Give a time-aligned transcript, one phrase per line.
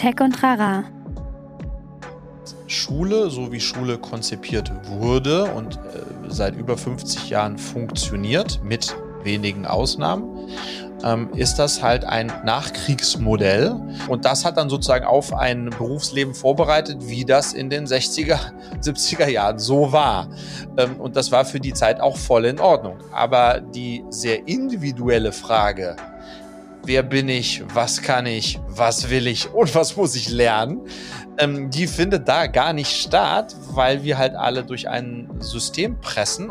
[0.00, 0.84] Tech und Rara.
[2.66, 5.78] Schule, so wie Schule konzipiert wurde und äh,
[6.28, 10.48] seit über 50 Jahren funktioniert, mit wenigen Ausnahmen,
[11.04, 13.78] ähm, ist das halt ein Nachkriegsmodell.
[14.08, 18.38] Und das hat dann sozusagen auf ein Berufsleben vorbereitet, wie das in den 60er,
[18.82, 20.30] 70er Jahren so war.
[20.78, 22.96] Ähm, und das war für die Zeit auch voll in Ordnung.
[23.12, 25.94] Aber die sehr individuelle Frage,
[26.90, 30.80] wer bin ich, was kann ich, was will ich und was muss ich lernen,
[31.38, 36.50] ähm, die findet da gar nicht statt, weil wir halt alle durch ein System pressen.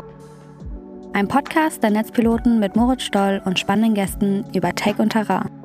[1.12, 5.59] Ein Podcast der Netzpiloten mit Moritz Stoll und spannenden Gästen über Tech und Terrain.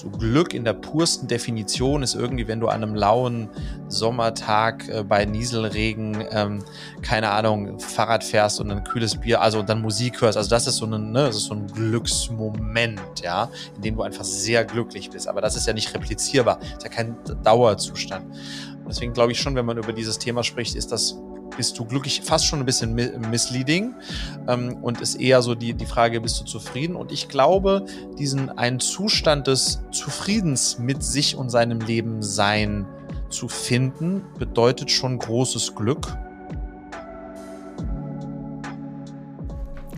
[0.00, 3.48] So Glück in der pursten Definition ist irgendwie, wenn du an einem lauen
[3.88, 6.62] Sommertag äh, bei Nieselregen, ähm,
[7.02, 10.38] keine Ahnung, Fahrrad fährst und ein kühles Bier, also und dann Musik hörst.
[10.38, 14.02] Also das ist so ein, ne, das ist so ein Glücksmoment, ja, in dem du
[14.02, 15.26] einfach sehr glücklich bist.
[15.26, 18.24] Aber das ist ja nicht replizierbar, ist ja kein Dauerzustand.
[18.88, 21.18] Deswegen glaube ich schon, wenn man über dieses Thema spricht, ist das
[21.56, 23.94] bist du glücklich, fast schon ein bisschen misleading.
[24.46, 26.96] Ähm, und ist eher so die, die Frage, bist du zufrieden?
[26.96, 27.84] Und ich glaube,
[28.18, 32.86] diesen einen Zustand des Zufriedens mit sich und seinem Leben sein
[33.30, 36.16] zu finden, bedeutet schon großes Glück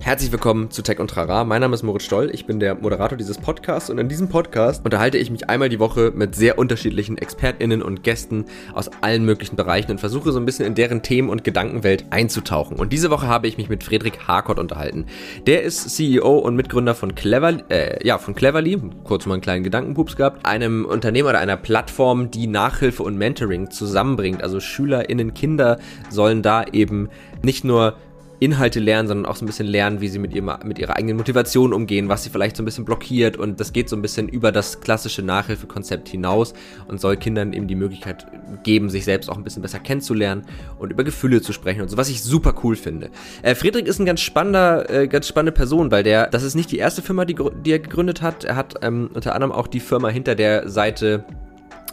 [0.02, 1.44] Herzlich willkommen zu Tech und Trara.
[1.44, 2.30] Mein Name ist Moritz Stoll.
[2.32, 5.78] Ich bin der Moderator dieses Podcasts und in diesem Podcast unterhalte ich mich einmal die
[5.78, 10.46] Woche mit sehr unterschiedlichen ExpertInnen und Gästen aus allen möglichen Bereichen und versuche so ein
[10.46, 12.78] bisschen in deren Themen- und Gedankenwelt einzutauchen.
[12.78, 15.04] Und diese Woche habe ich mich mit Friedrich Harkott unterhalten.
[15.46, 19.64] Der ist CEO und Mitgründer von Clever, äh, ja, von Cleverly, kurz mal einen kleinen
[19.64, 24.42] Gedankenpups gehabt, einem Unternehmen oder einer Plattform, die Nachhilfe und Mentoring zusammenbringt.
[24.42, 27.10] Also SchülerInnen, Kinder sollen da eben
[27.42, 27.96] nicht nur
[28.40, 31.16] Inhalte lernen, sondern auch so ein bisschen lernen, wie sie mit, ihrem, mit ihrer eigenen
[31.18, 34.28] Motivation umgehen, was sie vielleicht so ein bisschen blockiert und das geht so ein bisschen
[34.28, 36.54] über das klassische Nachhilfekonzept hinaus
[36.88, 38.26] und soll Kindern eben die Möglichkeit
[38.62, 40.46] geben, sich selbst auch ein bisschen besser kennenzulernen
[40.78, 43.10] und über Gefühle zu sprechen und so, was ich super cool finde.
[43.42, 46.72] Äh, Friedrich ist ein ganz spannender, äh, ganz spannende Person, weil der, das ist nicht
[46.72, 48.44] die erste Firma, die, die er gegründet hat.
[48.44, 51.24] Er hat ähm, unter anderem auch die Firma hinter der Seite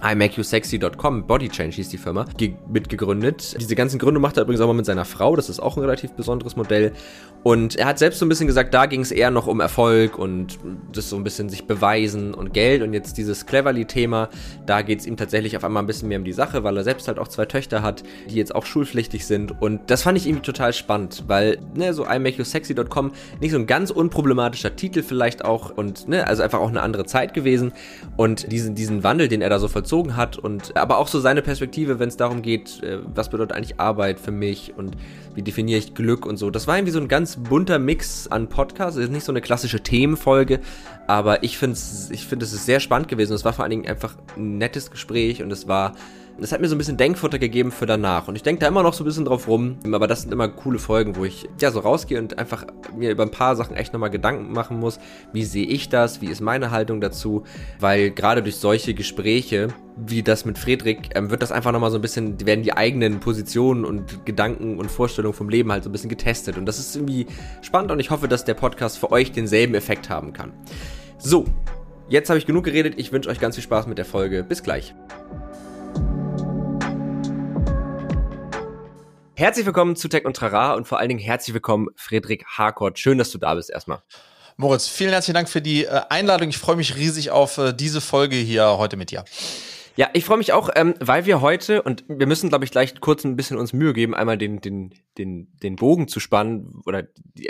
[0.01, 2.25] imakeyousexy.com, Body Change hieß die Firma,
[2.69, 3.59] mitgegründet.
[3.59, 5.81] Diese ganzen Gründe macht er übrigens auch mal mit seiner Frau, das ist auch ein
[5.81, 6.93] relativ besonderes Modell.
[7.43, 10.17] Und er hat selbst so ein bisschen gesagt, da ging es eher noch um Erfolg
[10.17, 10.59] und
[10.91, 12.81] das so ein bisschen sich beweisen und Geld.
[12.81, 14.29] Und jetzt dieses Cleverly-Thema,
[14.65, 16.83] da geht es ihm tatsächlich auf einmal ein bisschen mehr um die Sache, weil er
[16.83, 19.61] selbst halt auch zwei Töchter hat, die jetzt auch schulpflichtig sind.
[19.61, 23.91] Und das fand ich irgendwie total spannend, weil, ne, so imakeyousexy.com, nicht so ein ganz
[23.91, 27.71] unproblematischer Titel vielleicht auch und, ne, also einfach auch eine andere Zeit gewesen.
[28.17, 31.19] Und diesen, diesen Wandel, den er da so vollzogen vollzogen hat und aber auch so
[31.19, 34.95] seine Perspektive, wenn es darum geht, äh, was bedeutet eigentlich Arbeit für mich und
[35.33, 36.49] wie definiere ich Glück und so.
[36.49, 38.97] Das war irgendwie so ein ganz bunter Mix an Podcasts.
[38.97, 40.59] Ist nicht so eine klassische Themenfolge,
[41.07, 41.79] aber ich finde
[42.11, 43.33] ich finde es sehr spannend gewesen.
[43.33, 45.93] Es war vor allen Dingen einfach ein nettes Gespräch und es war
[46.39, 48.27] das hat mir so ein bisschen Denkfutter gegeben für danach.
[48.27, 49.77] Und ich denke da immer noch so ein bisschen drauf rum.
[49.91, 52.65] Aber das sind immer coole Folgen, wo ich ja so rausgehe und einfach
[52.95, 54.99] mir über ein paar Sachen echt nochmal Gedanken machen muss.
[55.33, 56.21] Wie sehe ich das?
[56.21, 57.43] Wie ist meine Haltung dazu?
[57.79, 61.97] Weil gerade durch solche Gespräche wie das mit Friedrich, ähm, wird das einfach nochmal so
[61.97, 65.91] ein bisschen, werden die eigenen Positionen und Gedanken und Vorstellungen vom Leben halt so ein
[65.91, 66.57] bisschen getestet.
[66.57, 67.25] Und das ist irgendwie
[67.61, 70.53] spannend und ich hoffe, dass der Podcast für euch denselben Effekt haben kann.
[71.17, 71.45] So,
[72.09, 72.93] jetzt habe ich genug geredet.
[72.97, 74.43] Ich wünsche euch ganz viel Spaß mit der Folge.
[74.43, 74.93] Bis gleich.
[79.37, 82.97] Herzlich willkommen zu Tech und Trara und vor allen Dingen herzlich willkommen Friedrich Harkort.
[82.97, 84.01] Schön, dass du da bist erstmal.
[84.55, 86.49] Moritz, vielen herzlichen Dank für die äh, Einladung.
[86.49, 89.25] Ich freue mich riesig auf äh, diese Folge hier heute mit dir.
[89.95, 92.99] Ja, ich freue mich auch, ähm, weil wir heute, und wir müssen, glaube ich, gleich
[92.99, 97.03] kurz ein bisschen uns Mühe geben, einmal den, den, den, den Bogen zu spannen oder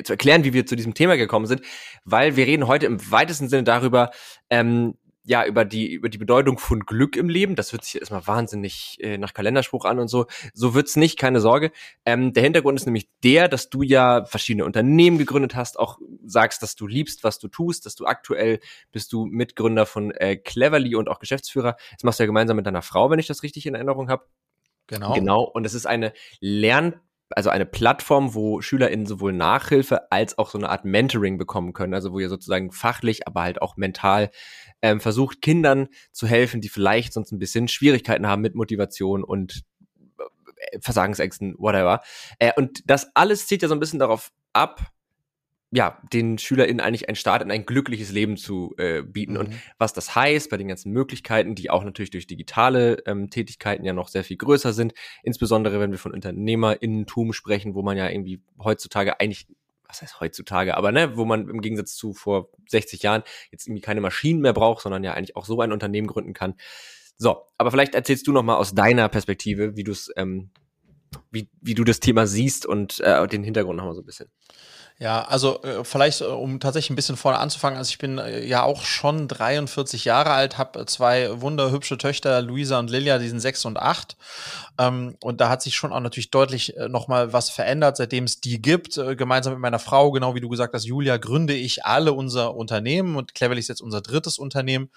[0.03, 1.61] zu erklären, wie wir zu diesem Thema gekommen sind,
[2.03, 4.11] weil wir reden heute im weitesten Sinne darüber,
[4.49, 4.95] ähm,
[5.27, 7.55] ja, über die, über die Bedeutung von Glück im Leben.
[7.55, 10.25] Das wird sich erstmal wahnsinnig äh, nach Kalenderspruch an und so.
[10.53, 11.73] So wird's nicht, keine Sorge.
[12.05, 16.63] Ähm, der Hintergrund ist nämlich der, dass du ja verschiedene Unternehmen gegründet hast, auch sagst,
[16.63, 18.61] dass du liebst, was du tust, dass du aktuell
[18.93, 21.75] bist du Mitgründer von äh, Cleverly und auch Geschäftsführer.
[21.91, 24.25] Das machst du ja gemeinsam mit deiner Frau, wenn ich das richtig in Erinnerung habe.
[24.87, 25.13] Genau.
[25.13, 25.41] Genau.
[25.43, 27.01] Und es ist eine Lern
[27.31, 31.93] also eine Plattform, wo SchülerInnen sowohl Nachhilfe als auch so eine Art Mentoring bekommen können,
[31.93, 34.29] also wo ihr sozusagen fachlich, aber halt auch mental
[34.81, 39.63] ähm, versucht, Kindern zu helfen, die vielleicht sonst ein bisschen Schwierigkeiten haben mit Motivation und
[40.57, 42.01] äh, Versagensängsten, whatever.
[42.39, 44.91] Äh, und das alles zieht ja so ein bisschen darauf ab,
[45.71, 49.33] ja, den SchülerInnen eigentlich einen Start in ein glückliches Leben zu äh, bieten.
[49.33, 49.39] Mhm.
[49.39, 53.83] Und was das heißt bei den ganzen Möglichkeiten, die auch natürlich durch digitale ähm, Tätigkeiten
[53.83, 54.93] ja noch sehr viel größer sind,
[55.23, 59.47] insbesondere wenn wir von UnternehmerInnentum sprechen, wo man ja irgendwie heutzutage eigentlich
[59.89, 63.81] was heißt heutzutage, aber ne, wo man im Gegensatz zu vor 60 Jahren jetzt irgendwie
[63.81, 66.55] keine Maschinen mehr braucht, sondern ja eigentlich auch so ein Unternehmen gründen kann.
[67.17, 70.51] So, aber vielleicht erzählst du noch mal aus deiner Perspektive, wie du es, ähm,
[71.31, 74.29] wie, wie du das Thema siehst und äh, den Hintergrund noch mal so ein bisschen.
[74.99, 78.43] Ja, also äh, vielleicht, äh, um tatsächlich ein bisschen vorne anzufangen, also ich bin äh,
[78.43, 83.39] ja auch schon 43 Jahre alt, habe zwei wunderhübsche Töchter, Luisa und Lilia, die sind
[83.39, 84.17] sechs und acht.
[84.79, 88.41] Ähm, und da hat sich schon auch natürlich deutlich äh, nochmal was verändert, seitdem es
[88.41, 88.97] die gibt.
[88.97, 92.55] Äh, gemeinsam mit meiner Frau, genau wie du gesagt hast, Julia, gründe ich alle unser
[92.55, 94.89] Unternehmen und Cleverly ist jetzt unser drittes Unternehmen.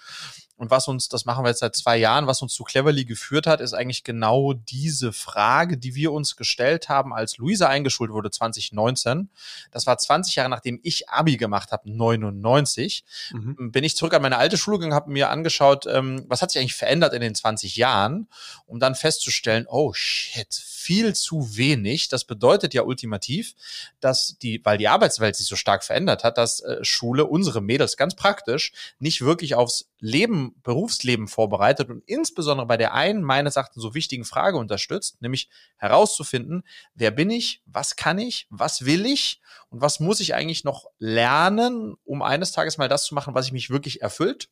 [0.61, 3.47] Und was uns, das machen wir jetzt seit zwei Jahren, was uns zu Cleverly geführt
[3.47, 8.29] hat, ist eigentlich genau diese Frage, die wir uns gestellt haben, als Luisa eingeschult wurde
[8.29, 9.31] 2019.
[9.71, 13.03] Das war 20 Jahre nachdem ich Abi gemacht habe, 99.
[13.31, 13.71] Mhm.
[13.71, 16.61] Bin ich zurück an meine alte Schule gegangen, habe mir angeschaut, ähm, was hat sich
[16.61, 18.27] eigentlich verändert in den 20 Jahren,
[18.67, 22.09] um dann festzustellen, oh shit, viel zu wenig.
[22.09, 23.53] Das bedeutet ja ultimativ,
[23.99, 27.97] dass die, weil die Arbeitswelt sich so stark verändert hat, dass äh, Schule unsere Mädels
[27.97, 33.83] ganz praktisch nicht wirklich aufs Leben, Berufsleben vorbereitet und insbesondere bei der einen meines Erachtens
[33.83, 36.63] so wichtigen Frage unterstützt, nämlich herauszufinden,
[36.95, 40.87] wer bin ich, was kann ich, was will ich und was muss ich eigentlich noch
[40.97, 44.49] lernen, um eines Tages mal das zu machen, was ich mich wirklich erfüllt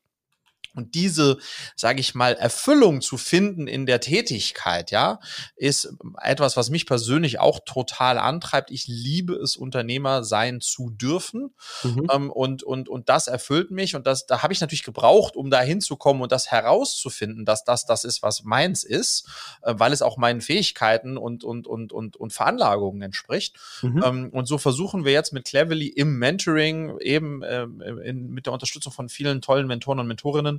[0.75, 1.37] und diese,
[1.75, 5.19] sage ich mal, Erfüllung zu finden in der Tätigkeit, ja,
[5.55, 8.71] ist etwas, was mich persönlich auch total antreibt.
[8.71, 11.53] Ich liebe es, Unternehmer sein zu dürfen.
[11.83, 12.07] Mhm.
[12.11, 13.95] Ähm, und, und, und das erfüllt mich.
[13.95, 17.85] Und das, da habe ich natürlich gebraucht, um da hinzukommen und das herauszufinden, dass das
[17.85, 19.27] das ist, was meins ist,
[19.63, 23.55] äh, weil es auch meinen Fähigkeiten und, und, und, und, und Veranlagungen entspricht.
[23.81, 24.03] Mhm.
[24.03, 28.53] Ähm, und so versuchen wir jetzt mit Cleverly im Mentoring eben äh, in, mit der
[28.53, 30.58] Unterstützung von vielen tollen Mentoren und Mentorinnen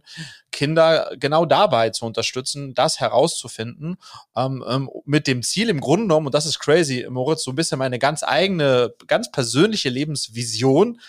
[0.53, 3.97] Kinder genau dabei zu unterstützen, das herauszufinden,
[4.37, 7.57] ähm, ähm, mit dem Ziel im Grunde genommen, und das ist crazy, Moritz, so ein
[7.57, 11.01] bisschen meine ganz eigene, ganz persönliche Lebensvision,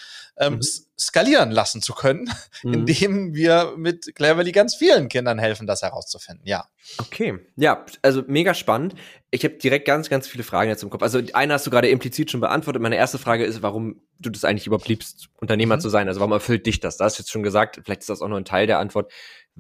[0.42, 0.62] ähm, mhm.
[1.00, 2.30] skalieren lassen zu können,
[2.64, 2.74] mhm.
[2.74, 6.46] indem wir mit Cleverly ganz vielen Kindern helfen, das herauszufinden.
[6.46, 6.66] Ja.
[6.98, 8.96] Okay, ja, also mega spannend.
[9.30, 11.04] Ich habe direkt ganz, ganz viele Fragen jetzt im Kopf.
[11.04, 12.82] Also eine hast du gerade implizit schon beantwortet.
[12.82, 15.82] Meine erste Frage ist, warum du das eigentlich überhaupt liebst, Unternehmer mhm.
[15.82, 16.08] zu sein.
[16.08, 16.98] Also warum erfüllt dich das?
[16.98, 19.12] Da hast du jetzt schon gesagt, vielleicht ist das auch nur ein Teil der Antwort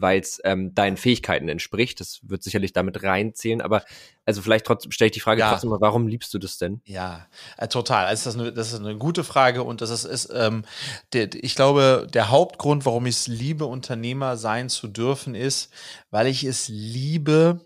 [0.01, 1.99] weil es ähm, deinen Fähigkeiten entspricht.
[1.99, 3.83] Das wird sicherlich damit reinzählen, aber
[4.25, 5.51] also vielleicht trotzdem stelle ich die Frage ja.
[5.51, 6.81] trotzdem mal, warum liebst du das denn?
[6.85, 7.27] Ja,
[7.57, 8.05] äh, total.
[8.05, 10.63] Also das, ist eine, das ist eine gute Frage und das ist, ist ähm,
[11.13, 15.71] der, ich glaube, der Hauptgrund, warum ich es liebe, Unternehmer sein zu dürfen, ist,
[16.09, 17.61] weil ich es liebe,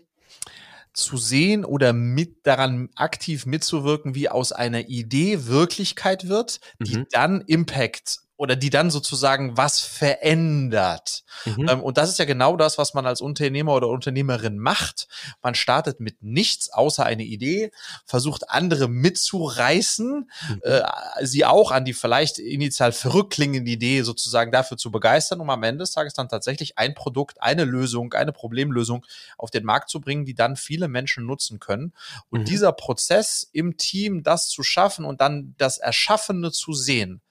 [0.96, 7.06] zu sehen oder mit daran aktiv mitzuwirken, wie aus einer Idee Wirklichkeit wird, die mhm.
[7.10, 11.24] dann Impact oder die dann sozusagen was verändert.
[11.44, 11.68] Mhm.
[11.68, 15.08] Ähm, und das ist ja genau das, was man als Unternehmer oder Unternehmerin macht.
[15.42, 17.70] Man startet mit nichts außer eine Idee,
[18.04, 20.60] versucht andere mitzureißen, mhm.
[20.62, 20.82] äh,
[21.22, 25.62] sie auch an die vielleicht initial verrückt klingende Idee sozusagen dafür zu begeistern, um am
[25.62, 29.04] Ende des Tages dann tatsächlich ein Produkt, eine Lösung, eine Problemlösung
[29.38, 31.94] auf den Markt zu bringen, die dann viele Menschen nutzen können.
[32.28, 32.44] Und mhm.
[32.44, 37.22] dieser Prozess im Team, das zu schaffen und dann das Erschaffene zu sehen,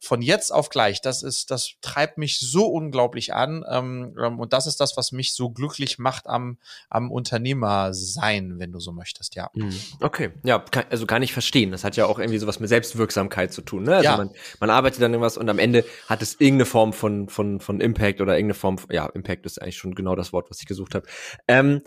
[0.00, 3.64] von jetzt auf gleich, das ist, das treibt mich so unglaublich an.
[3.68, 6.58] Ähm, ähm, und das ist das, was mich so glücklich macht am,
[6.88, 9.50] am Unternehmer sein, wenn du so möchtest, ja.
[9.54, 9.74] Mhm.
[10.00, 11.72] Okay, ja, kann, also kann ich verstehen.
[11.72, 13.84] Das hat ja auch irgendwie sowas mit Selbstwirksamkeit zu tun.
[13.84, 13.96] Ne?
[13.96, 14.16] Also ja.
[14.16, 14.30] man,
[14.60, 18.20] man arbeitet dann irgendwas und am Ende hat es irgendeine Form von, von, von Impact
[18.20, 21.06] oder irgendeine Form, ja, Impact ist eigentlich schon genau das Wort, was ich gesucht habe.
[21.48, 21.82] Ähm,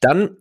[0.00, 0.36] dann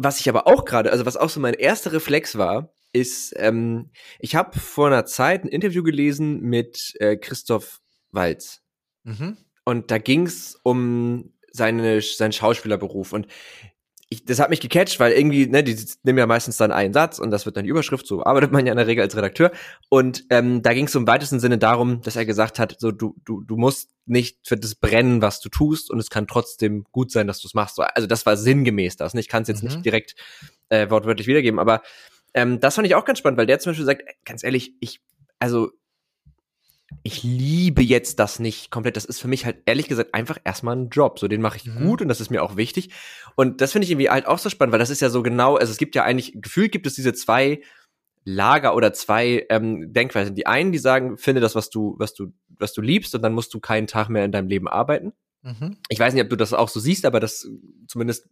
[0.00, 3.90] was ich aber auch gerade, also was auch so mein erster Reflex war, ist, ähm,
[4.18, 7.80] ich habe vor einer Zeit ein Interview gelesen mit äh, Christoph
[8.10, 8.62] Walz.
[9.04, 9.36] Mhm.
[9.64, 13.12] Und da ging es um seine, seinen Schauspielerberuf.
[13.12, 13.26] Und
[14.10, 17.18] ich, das hat mich gecatcht, weil irgendwie, ne, die nehmen ja meistens dann einen Satz
[17.18, 19.52] und das wird dann die Überschrift, so arbeitet man ja in der Regel als Redakteur.
[19.90, 23.16] Und ähm, da ging es im weitesten Sinne darum, dass er gesagt hat, so du,
[23.26, 27.12] du, du musst nicht für das brennen, was du tust, und es kann trotzdem gut
[27.12, 27.78] sein, dass du es machst.
[27.78, 29.12] Also das war sinngemäß das.
[29.12, 29.68] Und ich kann es jetzt mhm.
[29.68, 30.14] nicht direkt
[30.70, 31.82] äh, wortwörtlich wiedergeben, aber
[32.38, 35.00] ähm, das fand ich auch ganz spannend, weil der zum Beispiel sagt, ganz ehrlich, ich,
[35.40, 35.72] also
[37.02, 38.96] ich liebe jetzt das nicht komplett.
[38.96, 41.18] Das ist für mich halt ehrlich gesagt einfach erstmal ein Job.
[41.18, 41.84] So, den mache ich mhm.
[41.84, 42.90] gut und das ist mir auch wichtig.
[43.34, 45.56] Und das finde ich irgendwie halt auch so spannend, weil das ist ja so genau,
[45.56, 47.60] also es gibt ja eigentlich, gefühlt gibt es diese zwei
[48.24, 50.34] Lager oder zwei ähm, Denkweisen.
[50.34, 53.32] Die einen, die sagen, finde das, was du, was du, was du liebst, und dann
[53.32, 55.12] musst du keinen Tag mehr in deinem Leben arbeiten.
[55.42, 55.78] Mhm.
[55.88, 57.48] Ich weiß nicht, ob du das auch so siehst, aber das
[57.86, 58.28] zumindest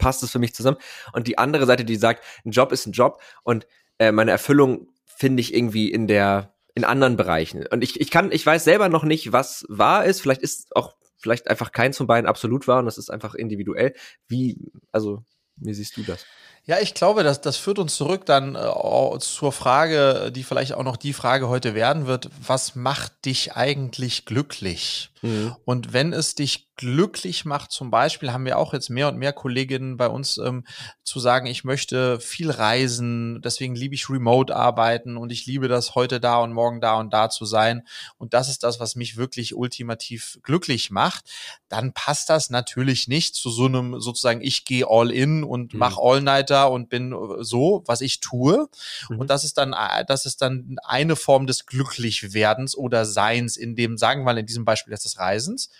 [0.00, 0.78] passt es für mich zusammen.
[1.12, 3.66] Und die andere Seite, die sagt, ein Job ist ein Job und
[3.98, 7.66] äh, meine Erfüllung finde ich irgendwie in der in anderen Bereichen.
[7.66, 10.22] Und ich, ich kann, ich weiß selber noch nicht, was wahr ist.
[10.22, 13.94] Vielleicht ist auch vielleicht einfach keins von beiden absolut wahr und das ist einfach individuell.
[14.28, 15.22] Wie, also,
[15.56, 16.24] wie siehst du das?
[16.70, 20.84] Ja, ich glaube, das, das führt uns zurück dann äh, zur Frage, die vielleicht auch
[20.84, 25.10] noch die Frage heute werden wird, was macht dich eigentlich glücklich?
[25.22, 25.56] Mhm.
[25.64, 29.34] Und wenn es dich glücklich macht, zum Beispiel haben wir auch jetzt mehr und mehr
[29.34, 30.64] Kolleginnen bei uns ähm,
[31.02, 35.94] zu sagen, ich möchte viel reisen, deswegen liebe ich Remote arbeiten und ich liebe das
[35.94, 37.82] heute da und morgen da und da zu sein.
[38.16, 41.24] Und das ist das, was mich wirklich ultimativ glücklich macht.
[41.68, 45.80] Dann passt das natürlich nicht zu so einem sozusagen, ich gehe all in und mhm.
[45.80, 48.68] mache All-Nighter und bin äh, so, was ich tue.
[49.08, 49.20] Mhm.
[49.20, 53.76] Und das ist dann, äh, das ist dann eine Form des Glücklichwerdens oder Seins in
[53.76, 55.70] dem, sagen wir mal in diesem Beispiel jetzt des Reisens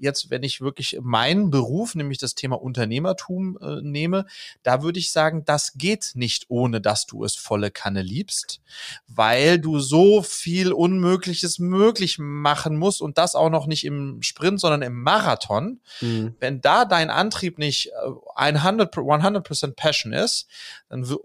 [0.00, 4.26] jetzt, wenn ich wirklich meinen Beruf, nämlich das Thema Unternehmertum äh, nehme,
[4.62, 8.60] da würde ich sagen, das geht nicht ohne, dass du es volle Kanne liebst,
[9.06, 14.60] weil du so viel Unmögliches möglich machen musst und das auch noch nicht im Sprint,
[14.60, 15.80] sondern im Marathon.
[16.00, 16.34] Mhm.
[16.40, 17.92] Wenn da dein Antrieb nicht
[18.34, 20.48] 100, äh, 100% Passion ist,
[20.90, 21.16] dann, äh,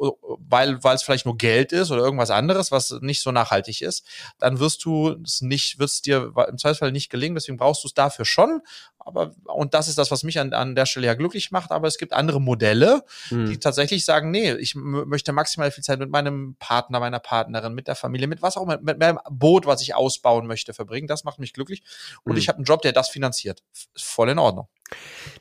[0.47, 4.05] weil, weil es vielleicht nur Geld ist oder irgendwas anderes, was nicht so nachhaltig ist,
[4.39, 7.35] dann wirst du es nicht, wird es dir im Zweifelsfall nicht gelingen.
[7.35, 8.61] Deswegen brauchst du es dafür schon.
[9.05, 11.71] Aber, und das ist das, was mich an, an der Stelle ja glücklich macht.
[11.71, 13.45] Aber es gibt andere Modelle, mhm.
[13.45, 17.87] die tatsächlich sagen, nee, ich möchte maximal viel Zeit mit meinem Partner, meiner Partnerin, mit
[17.87, 21.07] der Familie, mit was auch immer, mit meinem Boot, was ich ausbauen möchte, verbringen.
[21.07, 21.83] Das macht mich glücklich.
[22.23, 22.39] Und mhm.
[22.39, 23.63] ich habe einen Job, der das finanziert.
[23.95, 24.67] Voll in Ordnung.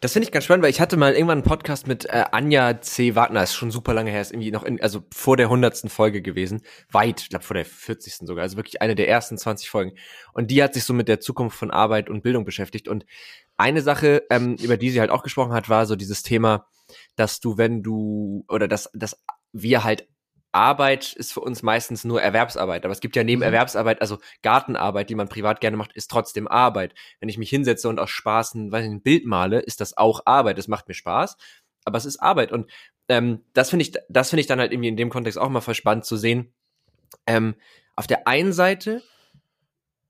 [0.01, 2.81] Das finde ich ganz spannend, weil ich hatte mal irgendwann einen Podcast mit äh, Anja
[2.81, 3.15] C.
[3.15, 6.23] Wagner, ist schon super lange her, ist irgendwie noch in, also vor der hundertsten Folge
[6.23, 8.27] gewesen, weit, ich glaube vor der 40.
[8.27, 9.93] sogar, also wirklich eine der ersten 20 Folgen.
[10.33, 12.89] Und die hat sich so mit der Zukunft von Arbeit und Bildung beschäftigt.
[12.89, 13.05] Und
[13.57, 16.67] eine Sache, ähm, über die sie halt auch gesprochen hat, war so dieses Thema,
[17.17, 20.09] dass du, wenn du, oder dass, dass wir halt
[20.55, 22.85] Arbeit ist für uns meistens nur Erwerbsarbeit.
[22.85, 23.47] Aber es gibt ja neben mhm.
[23.47, 26.95] Erwerbsarbeit, also Gartenarbeit, die man privat gerne macht, ist trotzdem Arbeit.
[27.19, 29.97] Wenn ich mich hinsetze und aus Spaß ein, weiß nicht, ein Bild male, ist das
[29.97, 30.59] auch Arbeit.
[30.59, 31.37] Es macht mir Spaß,
[31.85, 32.53] aber es ist Arbeit.
[32.53, 32.71] Und
[33.09, 35.61] ähm, das finde ich, das finde ich dann halt irgendwie in dem Kontext auch mal
[35.61, 36.55] voll spannend zu sehen.
[37.27, 37.57] Ähm,
[37.97, 39.03] auf der einen Seite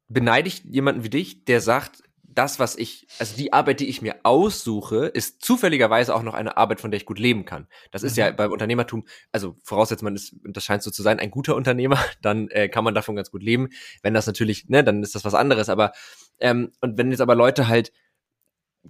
[0.08, 2.02] beneide ich jemanden wie dich, der sagt,
[2.34, 6.56] das, was ich, also die Arbeit, die ich mir aussuche, ist zufälligerweise auch noch eine
[6.56, 7.66] Arbeit, von der ich gut leben kann.
[7.90, 8.20] Das ist mhm.
[8.20, 11.98] ja beim Unternehmertum, also voraussetzt man ist, das scheint so zu sein, ein guter Unternehmer,
[12.22, 13.68] dann äh, kann man davon ganz gut leben.
[14.02, 15.68] Wenn das natürlich, ne, dann ist das was anderes.
[15.68, 15.92] Aber
[16.40, 17.92] ähm, und wenn jetzt aber Leute halt,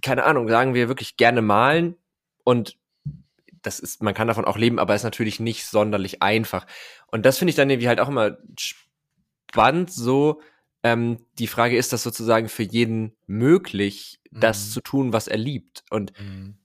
[0.01, 1.95] keine Ahnung, sagen wir wirklich gerne malen
[2.43, 2.77] und
[3.61, 6.67] das ist, man kann davon auch leben, aber ist natürlich nicht sonderlich einfach.
[7.07, 10.41] Und das finde ich dann irgendwie halt auch immer spannend, so
[10.85, 14.71] ähm, die Frage ist das sozusagen für jeden möglich, das mhm.
[14.71, 15.83] zu tun, was er liebt.
[15.89, 16.59] Und mhm.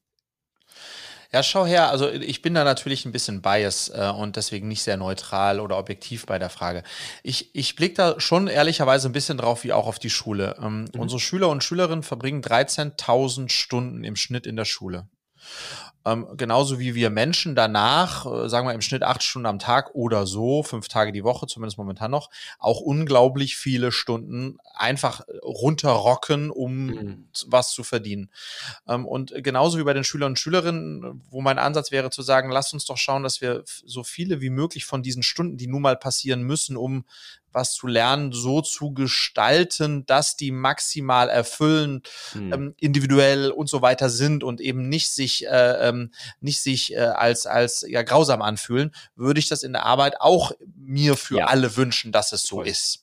[1.32, 4.82] Ja, schau her, also ich bin da natürlich ein bisschen bias äh, und deswegen nicht
[4.82, 6.82] sehr neutral oder objektiv bei der Frage.
[7.22, 10.56] Ich, ich blicke da schon ehrlicherweise ein bisschen drauf, wie auch auf die Schule.
[10.60, 11.00] Ähm, mhm.
[11.00, 15.08] Unsere Schüler und Schülerinnen verbringen 13.000 Stunden im Schnitt in der Schule.
[16.06, 19.94] Ähm, genauso wie wir Menschen danach, äh, sagen wir im Schnitt acht Stunden am Tag
[19.94, 26.50] oder so, fünf Tage die Woche, zumindest momentan noch, auch unglaublich viele Stunden einfach runterrocken,
[26.50, 27.28] um mhm.
[27.46, 28.30] was zu verdienen.
[28.88, 32.50] Ähm, und genauso wie bei den Schülern und Schülerinnen, wo mein Ansatz wäre zu sagen,
[32.50, 35.82] lasst uns doch schauen, dass wir so viele wie möglich von diesen Stunden, die nun
[35.82, 37.04] mal passieren müssen, um
[37.52, 42.52] was zu lernen, so zu gestalten, dass die maximal erfüllend, hm.
[42.52, 46.98] ähm, individuell und so weiter sind und eben nicht sich, äh, ähm, nicht sich äh,
[46.98, 51.46] als, als ja, grausam anfühlen, würde ich das in der Arbeit auch mir für ja.
[51.46, 52.68] alle wünschen, dass es so Voll.
[52.68, 53.02] ist.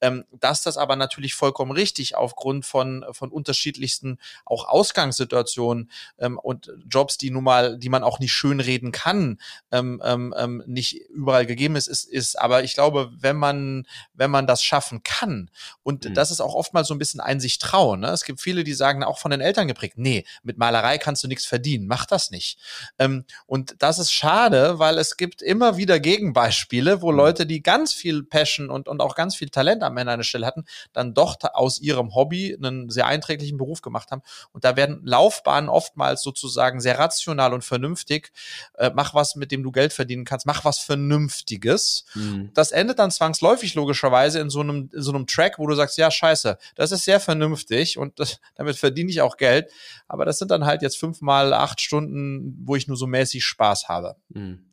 [0.00, 6.72] Ähm, dass das aber natürlich vollkommen richtig aufgrund von, von unterschiedlichsten auch Ausgangssituationen ähm, und
[6.88, 9.40] Jobs, die nun mal, die man auch nicht schönreden kann,
[9.72, 14.30] ähm, ähm, ähm nicht überall gegeben ist, ist, ist, aber ich glaube, wenn man wenn
[14.30, 15.50] man das schaffen kann.
[15.82, 16.14] Und mhm.
[16.14, 18.00] das ist auch oftmals so ein bisschen ein sich trauen.
[18.00, 18.08] Ne?
[18.08, 21.28] Es gibt viele, die sagen, auch von den Eltern geprägt, nee, mit Malerei kannst du
[21.28, 22.58] nichts verdienen, mach das nicht.
[22.98, 27.16] Ähm, und das ist schade, weil es gibt immer wieder Gegenbeispiele, wo mhm.
[27.16, 30.46] Leute, die ganz viel Passion und, und auch ganz viel Talent am Ende einer Stelle
[30.46, 34.22] hatten, dann doch aus ihrem Hobby einen sehr einträglichen Beruf gemacht haben.
[34.52, 38.32] Und da werden Laufbahnen oftmals sozusagen sehr rational und vernünftig.
[38.74, 42.04] Äh, mach was, mit dem du Geld verdienen kannst, mach was Vernünftiges.
[42.14, 42.50] Mhm.
[42.54, 45.98] Das endet dann zwangsläufig logischerweise in so einem, in so einem Track, wo du sagst,
[45.98, 49.70] ja, scheiße, das ist sehr vernünftig und das, damit verdiene ich auch Geld.
[50.08, 52.15] Aber das sind dann halt jetzt fünfmal acht Stunden,
[52.58, 54.16] wo ich nur so mäßig Spaß habe.
[54.28, 54.72] Mhm.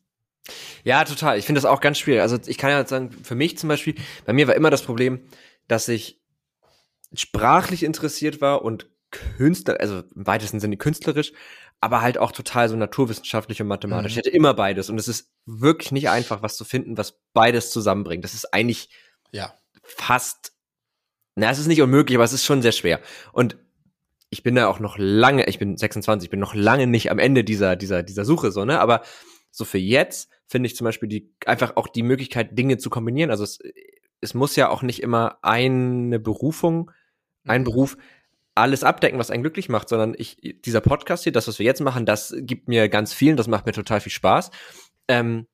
[0.83, 1.38] Ja, total.
[1.38, 2.21] Ich finde das auch ganz schwierig.
[2.21, 3.95] Also ich kann ja sagen, für mich zum Beispiel,
[4.25, 5.21] bei mir war immer das Problem,
[5.67, 6.21] dass ich
[7.13, 11.31] sprachlich interessiert war und Künstler, also im weitesten Sinne künstlerisch,
[11.79, 14.13] aber halt auch total so naturwissenschaftlich und mathematisch.
[14.13, 14.19] Mhm.
[14.19, 17.71] Ich hatte immer beides und es ist wirklich nicht einfach, was zu finden, was beides
[17.71, 18.23] zusammenbringt.
[18.23, 18.89] Das ist eigentlich
[19.31, 19.53] ja.
[19.83, 20.53] fast,
[21.35, 23.00] na, es ist nicht unmöglich, aber es ist schon sehr schwer.
[23.31, 23.57] Und
[24.34, 27.20] ich bin da auch noch lange, ich bin 26, ich bin noch lange nicht am
[27.20, 29.04] Ende dieser, dieser, dieser Suche, so, ne, aber
[29.52, 33.30] so für jetzt finde ich zum Beispiel die einfach auch die Möglichkeit, Dinge zu kombinieren.
[33.30, 33.60] Also es,
[34.20, 36.92] es muss ja auch nicht immer eine Berufung,
[37.46, 37.66] ein mhm.
[37.66, 37.98] Beruf
[38.56, 41.82] alles abdecken, was einen glücklich macht, sondern ich, dieser Podcast hier, das, was wir jetzt
[41.82, 44.50] machen, das gibt mir ganz viel und das macht mir total viel Spaß.
[45.08, 45.48] Ähm,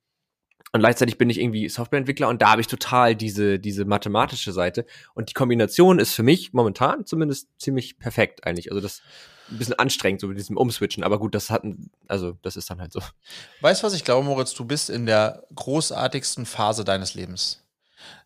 [0.71, 4.85] und gleichzeitig bin ich irgendwie Softwareentwickler und da habe ich total diese, diese mathematische Seite.
[5.15, 8.71] Und die Kombination ist für mich momentan zumindest ziemlich perfekt eigentlich.
[8.71, 9.01] Also das
[9.49, 11.03] ein bisschen anstrengend, so mit diesem Umswitchen.
[11.03, 13.01] Aber gut, das hatten, also das ist dann halt so.
[13.61, 14.53] Weißt du, was ich glaube, Moritz?
[14.53, 17.63] Du bist in der großartigsten Phase deines Lebens.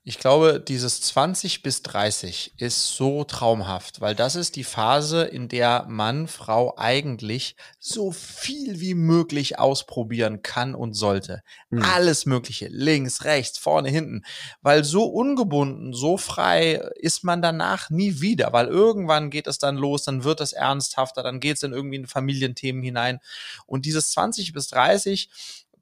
[0.06, 5.48] Ich glaube, dieses 20 bis 30 ist so traumhaft, weil das ist die Phase, in
[5.48, 11.42] der Mann, Frau eigentlich so viel wie möglich ausprobieren kann und sollte.
[11.70, 11.84] Mhm.
[11.84, 14.26] Alles Mögliche, links, rechts, vorne, hinten.
[14.62, 19.78] Weil so ungebunden, so frei ist man danach nie wieder, weil irgendwann geht es dann
[19.78, 23.22] los, dann wird es ernsthafter, dann geht es in irgendwie in Familienthemen hinein.
[23.68, 25.30] Und dieses 20 bis 30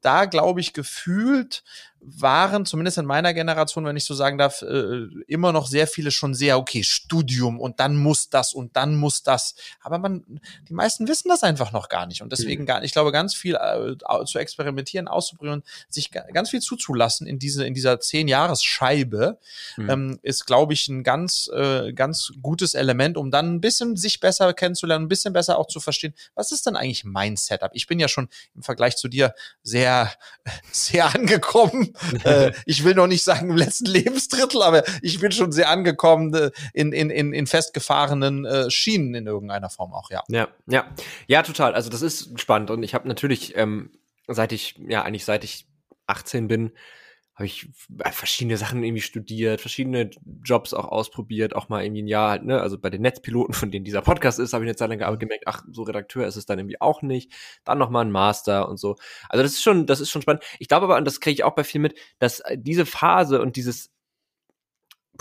[0.02, 1.62] da glaube ich gefühlt
[2.04, 6.10] waren, zumindest in meiner Generation, wenn ich so sagen darf, äh, immer noch sehr viele
[6.10, 9.54] schon sehr, okay, Studium und dann muss das und dann muss das.
[9.80, 12.20] Aber man, die meisten wissen das einfach noch gar nicht.
[12.20, 12.66] Und deswegen mhm.
[12.66, 17.64] gar, ich glaube, ganz viel äh, zu experimentieren, auszuprobieren, sich ganz viel zuzulassen in diese,
[17.64, 19.38] in dieser zehn Jahresscheibe,
[19.76, 19.90] mhm.
[19.90, 24.18] ähm, ist, glaube ich, ein ganz, äh, ganz gutes Element, um dann ein bisschen sich
[24.18, 27.70] besser kennenzulernen, ein bisschen besser auch zu verstehen, was ist denn eigentlich mein Setup?
[27.74, 30.12] Ich bin ja schon im Vergleich zu dir sehr,
[30.72, 31.91] sehr angekommen
[32.24, 36.34] äh, ich will noch nicht sagen im letzten Lebensdrittel, aber ich bin schon sehr angekommen
[36.34, 40.22] äh, in, in, in, in festgefahrenen äh, Schienen in irgendeiner Form auch, ja.
[40.28, 40.86] Ja, ja.
[41.26, 41.74] Ja, total.
[41.74, 42.70] Also das ist spannend.
[42.70, 43.90] Und ich habe natürlich, ähm,
[44.28, 45.66] seit ich, ja, eigentlich seit ich
[46.06, 46.72] 18 bin,
[47.34, 50.10] habe ich äh, verschiedene Sachen irgendwie studiert, verschiedene
[50.44, 53.70] Jobs auch ausprobiert, auch mal irgendwie ein Jahr halt, ne, also bei den Netzpiloten, von
[53.70, 55.18] denen dieser Podcast ist, habe ich eine Zeit lang mhm.
[55.18, 57.32] gemerkt, ach, so Redakteur ist es dann irgendwie auch nicht.
[57.64, 58.96] Dann noch mal ein Master und so.
[59.28, 60.42] Also das ist schon, das ist schon spannend.
[60.58, 63.40] Ich glaube aber, und das kriege ich auch bei viel mit, dass äh, diese Phase
[63.40, 63.91] und dieses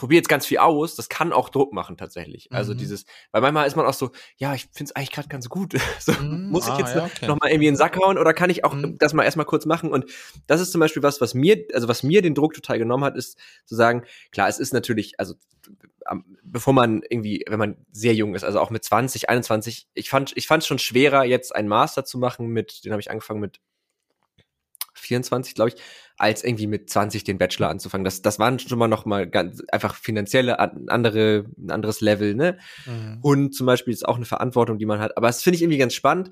[0.02, 2.52] probiere jetzt ganz viel aus, das kann auch Druck machen tatsächlich.
[2.52, 2.80] Also mhm.
[2.80, 5.74] dieses, weil manchmal ist man auch so, ja, ich finde es eigentlich gerade ganz gut.
[6.00, 6.50] so, mhm.
[6.50, 7.28] muss ich ah, jetzt ja, okay.
[7.28, 8.98] noch mal irgendwie in den Sack hauen oder kann ich auch mhm.
[8.98, 9.92] das mal erstmal kurz machen?
[9.92, 10.06] Und
[10.48, 13.16] das ist zum Beispiel was, was mir, also was mir den Druck total genommen hat,
[13.16, 13.38] ist
[13.68, 15.36] zu sagen, klar, es ist natürlich, also
[16.42, 20.36] bevor man irgendwie, wenn man sehr jung ist, also auch mit 20, 21, ich fand,
[20.36, 23.40] ich fand es schon schwerer, jetzt einen Master zu machen mit, den habe ich angefangen
[23.40, 23.60] mit
[24.94, 25.76] 24, glaube ich,
[26.18, 28.06] als irgendwie mit 20 den Bachelor anzufangen.
[28.06, 32.58] Das, das waren schon mal noch mal ganz einfach finanzielle andere, ein anderes Level, ne?
[32.86, 33.20] Mhm.
[33.22, 35.18] Und zum Beispiel ist auch eine Verantwortung, die man hat.
[35.18, 36.30] Aber das finde ich irgendwie ganz spannend,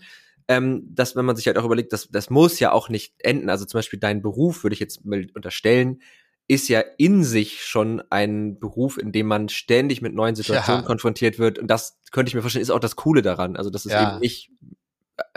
[0.48, 3.50] ähm, dass wenn man sich halt auch überlegt, dass das muss ja auch nicht enden.
[3.50, 6.02] Also zum Beispiel dein Beruf würde ich jetzt mal unterstellen,
[6.48, 10.88] ist ja in sich schon ein Beruf, in dem man ständig mit neuen Situationen ja.
[10.88, 11.60] konfrontiert wird.
[11.60, 13.56] Und das könnte ich mir vorstellen, ist auch das Coole daran.
[13.56, 14.14] Also, dass es ja.
[14.14, 14.52] eben nicht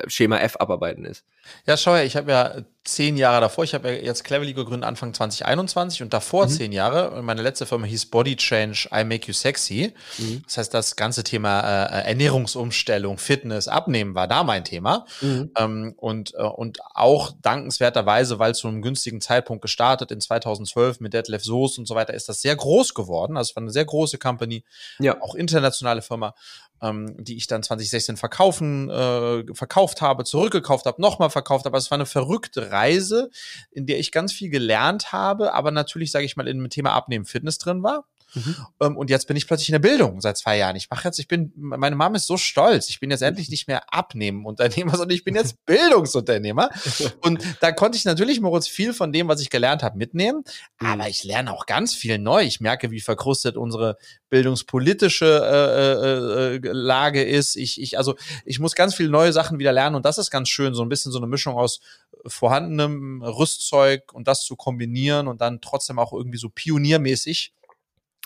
[0.06, 1.26] Schema F abarbeiten ist.
[1.66, 4.88] Ja, schau her, ich habe ja zehn Jahre davor, ich habe ja jetzt Cleverly gegründet
[4.88, 6.50] Anfang 2021 und davor mhm.
[6.50, 9.94] zehn Jahre, meine letzte Firma hieß Body Change, I Make You Sexy.
[10.18, 10.42] Mhm.
[10.44, 15.06] Das heißt, das ganze Thema äh, Ernährungsumstellung, Fitness, Abnehmen war da mein Thema.
[15.20, 15.52] Mhm.
[15.56, 21.14] Ähm, und, äh, und auch dankenswerterweise, weil zu einem günstigen Zeitpunkt gestartet in 2012 mit
[21.14, 23.36] Detlef Soos und so weiter, ist das sehr groß geworden.
[23.36, 24.64] Also es war eine sehr große Company,
[24.98, 25.20] ja.
[25.22, 26.34] auch internationale Firma
[26.82, 31.76] ähm, die ich dann 2016 verkaufen, äh, verkauft habe, zurückgekauft habe, nochmal verkauft habe.
[31.76, 33.30] Also es war eine verrückte Reise,
[33.70, 36.92] in der ich ganz viel gelernt habe, aber natürlich, sage ich mal, in dem Thema
[36.92, 38.06] Abnehmen Fitness drin war.
[38.34, 38.56] Mhm.
[38.80, 40.76] Ähm, und jetzt bin ich plötzlich in der Bildung seit zwei Jahren.
[40.76, 42.88] Ich mache jetzt, ich bin, meine Mama ist so stolz.
[42.88, 46.70] Ich bin jetzt endlich nicht mehr Abnehmen-Unternehmer, sondern ich bin jetzt Bildungsunternehmer.
[47.20, 50.44] und da konnte ich natürlich, Moritz, viel von dem, was ich gelernt habe, mitnehmen.
[50.78, 51.10] Aber mhm.
[51.10, 52.42] ich lerne auch ganz viel neu.
[52.44, 53.96] Ich merke, wie verkrustet unsere
[54.30, 57.56] bildungspolitische äh, äh, äh, Lage ist.
[57.56, 58.16] Ich, ich, also
[58.46, 60.88] ich muss ganz viele neue Sachen wieder lernen und das ist ganz schön, so ein
[60.88, 61.80] bisschen so eine Mischung aus
[62.26, 67.52] vorhandenem Rüstzeug und das zu kombinieren und dann trotzdem auch irgendwie so pioniermäßig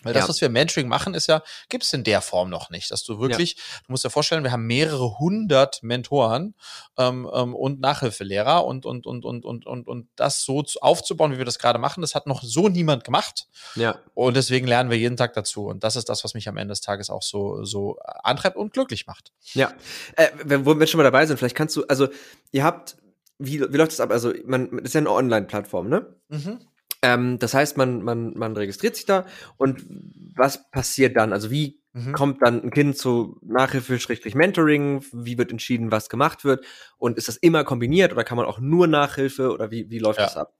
[0.06, 0.28] weil das, ja.
[0.28, 3.04] was wir im Mentoring machen, ist ja, gibt es in der Form noch nicht, dass
[3.04, 3.62] du wirklich, ja.
[3.86, 6.54] du musst dir vorstellen, wir haben mehrere hundert Mentoren
[6.96, 11.38] ähm, ähm, und Nachhilfelehrer und, und, und, und, und, und, und das so aufzubauen, wie
[11.38, 13.48] wir das gerade machen, das hat noch so niemand gemacht.
[13.74, 13.98] Ja.
[14.14, 15.66] Und deswegen lernen wir jeden Tag dazu.
[15.66, 18.72] Und das ist das, was mich am Ende des Tages auch so, so antreibt und
[18.72, 19.32] glücklich macht.
[19.54, 19.72] Ja.
[20.16, 22.08] Äh, wenn, wo wir schon mal dabei sind, vielleicht kannst du, also
[22.52, 22.96] ihr habt,
[23.38, 24.10] wie, wie läuft das ab?
[24.10, 26.06] Also, man, das ist ja eine Online-Plattform, ne?
[26.28, 26.60] Mhm.
[27.06, 29.26] Ähm, das heißt, man, man, man registriert sich da
[29.58, 29.86] und
[30.34, 31.32] was passiert dann?
[31.32, 32.12] Also wie mhm.
[32.12, 35.04] kommt dann ein Kind zu Nachhilfe, Schrägstrich Mentoring?
[35.12, 36.64] Wie wird entschieden, was gemacht wird?
[36.98, 40.18] Und ist das immer kombiniert oder kann man auch nur Nachhilfe oder wie, wie läuft
[40.18, 40.24] ja.
[40.26, 40.52] das ab?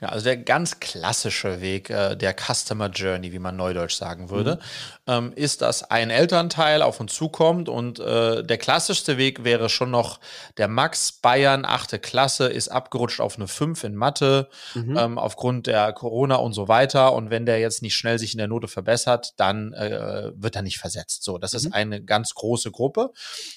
[0.00, 4.60] Ja, also der ganz klassische Weg äh, der Customer Journey, wie man neudeutsch sagen würde,
[5.06, 5.12] mhm.
[5.12, 9.90] ähm, ist, dass ein Elternteil auf uns zukommt und äh, der klassischste Weg wäre schon
[9.90, 10.20] noch
[10.56, 14.96] der Max Bayern, achte Klasse, ist abgerutscht auf eine 5 in Mathe mhm.
[14.96, 17.12] ähm, aufgrund der Corona und so weiter.
[17.12, 20.62] Und wenn der jetzt nicht schnell sich in der Note verbessert, dann äh, wird er
[20.62, 21.24] nicht versetzt.
[21.24, 21.56] So, das mhm.
[21.56, 23.10] ist eine ganz große Gruppe.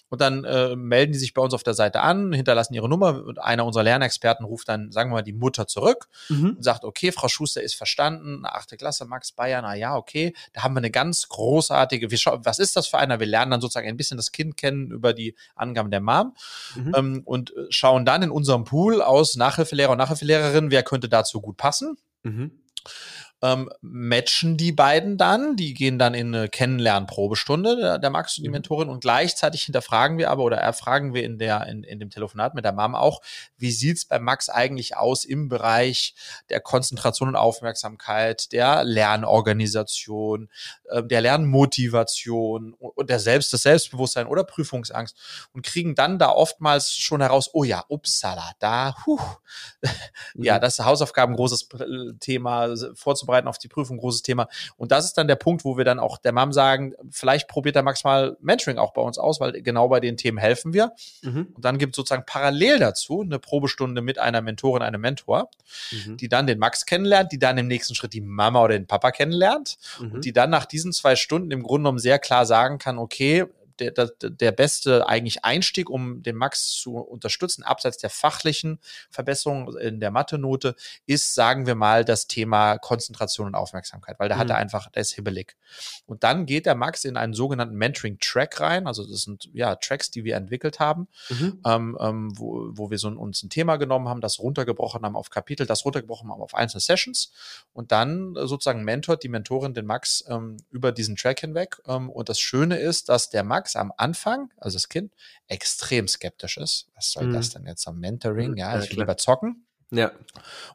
[0.10, 3.24] Und dann äh, melden die sich bei uns auf der Seite an, hinterlassen ihre Nummer
[3.24, 6.56] und einer unserer Lernexperten ruft dann, sagen wir mal, die Mutter zurück mhm.
[6.58, 10.64] und sagt, okay, Frau Schuster ist verstanden, achte Klasse, Max Bayern, na ja, okay, da
[10.64, 13.20] haben wir eine ganz großartige, wir schauen, was ist das für einer?
[13.20, 16.36] Wir lernen dann sozusagen ein bisschen das Kind kennen über die Angaben der Mom
[16.76, 16.94] mhm.
[16.96, 21.42] ähm, und äh, schauen dann in unserem Pool aus Nachhilfelehrer und Nachhilfelehrerinnen, wer könnte dazu
[21.42, 21.98] gut passen.
[22.24, 22.52] Mhm
[23.44, 25.56] ähm, matchen die beiden dann.
[25.56, 28.54] Die gehen dann in eine Kennenlernprobestunde, der, der Max und die mhm.
[28.54, 28.90] Mentorin.
[28.90, 32.66] Und gleichzeitig hinterfragen wir aber oder erfragen wir in, der, in, in dem Telefonat mit
[32.66, 33.22] der Mom auch,
[33.58, 36.14] wie sieht's bei Max eigentlich aus im Bereich
[36.50, 40.50] der Konzentration und Aufmerksamkeit, der Lernorganisation,
[40.90, 45.18] äh, der Lernmotivation und der Selbst, das Selbstbewusstsein oder Prüfungsangst
[45.54, 49.20] und kriegen dann da oftmals schon heraus, oh ja, upsala, da, huh,
[50.36, 50.44] mhm.
[50.44, 51.70] ja, das ist Hausaufgaben großes
[52.20, 54.48] Thema vorzubereiten vorbereiten auf die Prüfung, großes Thema.
[54.78, 57.76] Und das ist dann der Punkt, wo wir dann auch der Mom sagen, vielleicht probiert
[57.76, 60.91] der Max mal Mentoring auch bei uns aus, weil genau bei den Themen helfen wir.
[61.22, 61.48] Mhm.
[61.54, 65.50] Und dann gibt es sozusagen parallel dazu eine Probestunde mit einer Mentorin, einem Mentor,
[65.91, 66.17] mhm.
[66.17, 69.12] die dann den Max kennenlernt, die dann im nächsten Schritt die Mama oder den Papa
[69.12, 70.13] kennenlernt mhm.
[70.13, 73.46] und die dann nach diesen zwei Stunden im Grunde genommen sehr klar sagen kann, okay,
[73.80, 78.80] der, der, der beste eigentlich Einstieg, um den Max zu unterstützen, abseits der fachlichen
[79.10, 84.36] Verbesserung in der Mathe-Note, ist, sagen wir mal, das Thema Konzentration und Aufmerksamkeit, weil da
[84.36, 84.40] mhm.
[84.40, 84.62] hat er mhm.
[84.62, 85.56] einfach, der ist hibbelig.
[86.06, 90.12] Und dann geht der Max in einen sogenannten Mentoring-Track rein, also das sind ja Tracks,
[90.12, 91.62] die wir entwickelt haben, mhm.
[91.66, 95.30] ähm, ähm, wo, wo wir so uns ein Thema genommen haben, das runtergebrochen haben auf
[95.30, 97.32] Kapitel, das runtergebrochen haben auf einzelne Sessions
[97.74, 101.82] und dann sozusagen mentort die Mentorin den Max ähm, über diesen Track hinweg.
[101.88, 105.13] Ähm, und das Schöne ist, dass der Max Max am Anfang, also das Kind,
[105.47, 106.88] extrem skeptisch ist.
[106.95, 107.34] Was soll mhm.
[107.34, 108.52] das denn jetzt am Mentoring?
[108.52, 108.58] Mhm.
[108.58, 109.67] Ja, ich will lieber zocken.
[109.91, 110.12] Ja.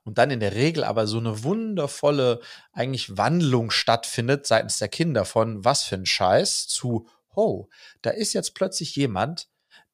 [0.04, 2.40] Und dann in der Regel aber so eine wundervolle
[2.72, 7.66] eigentlich Wandlung stattfindet seitens der Kinder von was für ein Scheiß zu, oh,
[8.02, 9.48] da ist jetzt plötzlich jemand,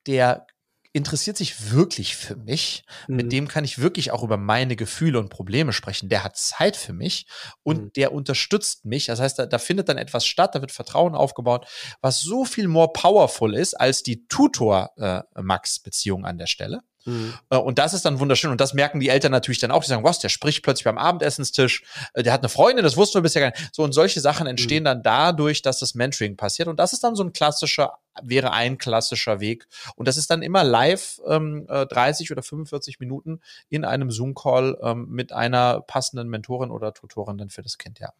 [0.06, 0.46] der
[0.92, 2.84] interessiert sich wirklich für mich.
[3.08, 3.16] Mhm.
[3.16, 6.08] Mit dem kann ich wirklich auch über meine Gefühle und Probleme sprechen.
[6.08, 7.26] Der hat Zeit für mich
[7.62, 7.92] und mhm.
[7.94, 9.06] der unterstützt mich.
[9.06, 11.66] Das heißt, da, da, findet dann etwas statt, da wird Vertrauen aufgebaut,
[12.00, 16.82] was so viel more powerful ist als die Tutor-Max-Beziehung äh, an der Stelle.
[17.04, 17.34] Mhm.
[17.50, 18.50] Äh, und das ist dann wunderschön.
[18.50, 19.82] Und das merken die Eltern natürlich dann auch.
[19.82, 21.84] Die sagen, was, der spricht plötzlich beim Abendessenstisch,
[22.14, 23.74] äh, der hat eine Freundin, das wussten wir bisher gar nicht.
[23.74, 24.86] So, und solche Sachen entstehen mhm.
[24.86, 26.68] dann dadurch, dass das Mentoring passiert.
[26.68, 29.66] Und das ist dann so ein klassischer, wäre ein klassischer Weg.
[29.96, 34.78] Und das ist dann immer live ähm, 30 äh, oder 45 Minuten in einem Zoom-Call
[34.82, 38.12] ähm, mit einer passenden Mentorin oder Tutorin dann für das Kind, ja.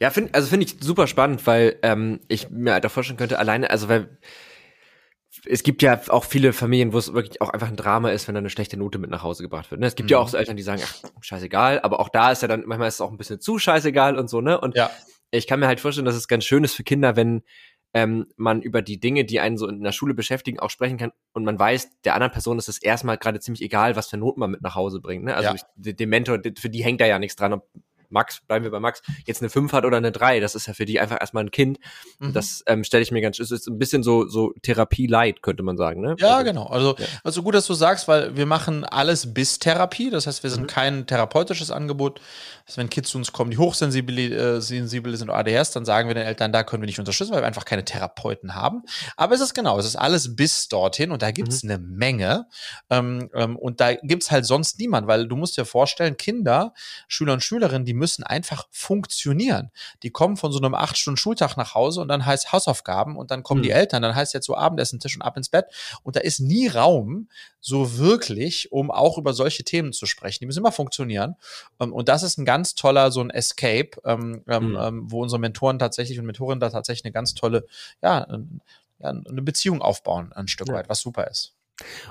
[0.00, 3.38] Ja, find, also finde ich super spannend, weil ähm, ich mir halt auch vorstellen könnte,
[3.38, 4.18] alleine, also weil
[5.46, 8.34] es gibt ja auch viele Familien, wo es wirklich auch einfach ein Drama ist, wenn
[8.34, 9.80] da eine schlechte Note mit nach Hause gebracht wird.
[9.80, 9.86] Ne?
[9.86, 10.12] Es gibt mhm.
[10.12, 12.88] ja auch so Eltern, die sagen, ach, scheißegal, aber auch da ist ja dann, manchmal
[12.88, 14.60] ist es auch ein bisschen zu scheißegal und so, ne?
[14.60, 14.90] Und ja.
[15.30, 17.42] ich kann mir halt vorstellen, dass es ganz schön ist für Kinder, wenn
[17.94, 21.12] ähm, man über die Dinge, die einen so in der Schule beschäftigen, auch sprechen kann
[21.32, 24.40] und man weiß, der anderen Person ist es erstmal gerade ziemlich egal, was für Noten
[24.40, 25.24] man mit nach Hause bringt.
[25.24, 25.34] Ne?
[25.34, 25.54] Also ja.
[25.54, 27.68] ich, dem Mentor, für die hängt da ja nichts dran, ob
[28.12, 30.74] Max, bleiben wir bei Max, jetzt eine 5 hat oder eine 3, das ist ja
[30.74, 31.78] für die einfach erstmal ein Kind.
[32.18, 32.32] Mhm.
[32.32, 35.76] Das ähm, stelle ich mir ganz, es ist ein bisschen so, so Therapie-Light, könnte man
[35.76, 36.16] sagen, ne?
[36.18, 36.66] Ja, also, genau.
[36.66, 37.06] Also, ja.
[37.24, 40.10] also gut, dass du sagst, weil wir machen alles bis Therapie.
[40.10, 40.66] Das heißt, wir sind mhm.
[40.66, 42.20] kein therapeutisches Angebot.
[42.66, 46.14] Also wenn Kids zu uns kommen, die hochsensibel äh, sind oder ADS, dann sagen wir
[46.14, 48.82] den Eltern, da können wir nicht unterstützen, weil wir einfach keine Therapeuten haben.
[49.16, 51.70] Aber es ist genau, es ist alles bis dorthin und da gibt's mhm.
[51.70, 52.46] eine Menge.
[52.90, 56.72] Ähm, ähm, und da gibt's halt sonst niemand, weil du musst dir vorstellen, Kinder,
[57.08, 59.70] Schüler und Schülerinnen, die müssen einfach funktionieren.
[60.02, 63.30] Die kommen von so einem acht Stunden Schultag nach Hause und dann heißt Hausaufgaben und
[63.30, 63.64] dann kommen mhm.
[63.64, 65.66] die Eltern, dann heißt jetzt so Abendessen, Tisch und ab ins Bett
[66.02, 67.28] und da ist nie Raum,
[67.60, 70.38] so wirklich, um auch über solche Themen zu sprechen.
[70.40, 71.36] Die müssen immer funktionieren.
[71.78, 75.10] Ähm, und das ist ein ganz toller, so ein Escape, ähm, ähm, mhm.
[75.12, 77.66] wo unsere Mentoren tatsächlich und Mentorinnen da tatsächlich eine ganz tolle,
[78.02, 78.26] ja,
[79.00, 80.74] eine Beziehung aufbauen, ein Stück ja.
[80.74, 81.54] weit, was super ist.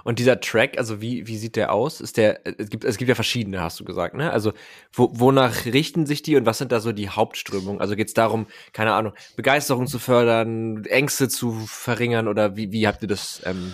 [0.03, 2.01] Und dieser Track, also wie, wie sieht der aus?
[2.01, 4.31] Ist der, es gibt, es gibt ja verschiedene, hast du gesagt, ne?
[4.31, 4.53] Also,
[4.93, 7.81] wo, wonach richten sich die und was sind da so die Hauptströmungen?
[7.81, 12.87] Also geht es darum, keine Ahnung, Begeisterung zu fördern, Ängste zu verringern oder wie, wie
[12.87, 13.73] habt ihr das ähm,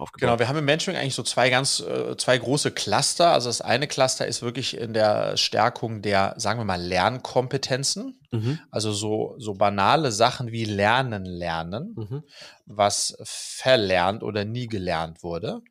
[0.00, 0.20] aufgebaut?
[0.20, 3.32] Genau, wir haben im Mentoring eigentlich so zwei ganz, äh, zwei große Cluster.
[3.32, 8.20] Also das eine Cluster ist wirklich in der Stärkung der, sagen wir mal, Lernkompetenzen.
[8.32, 8.60] Mhm.
[8.70, 12.22] Also so, so banale Sachen wie Lernen, Lernen, mhm.
[12.64, 15.62] was verlernt oder nie gelernt wurde.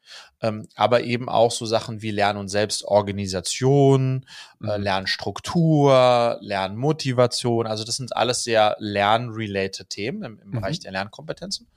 [0.42, 4.26] Ähm, aber eben auch so Sachen wie Lern- und Selbstorganisation,
[4.62, 4.70] äh, mhm.
[4.70, 7.66] äh, Lernstruktur, Lernmotivation.
[7.66, 10.84] Also das sind alles sehr lern-related Themen im, im Bereich mhm.
[10.84, 11.68] der Lernkompetenzen.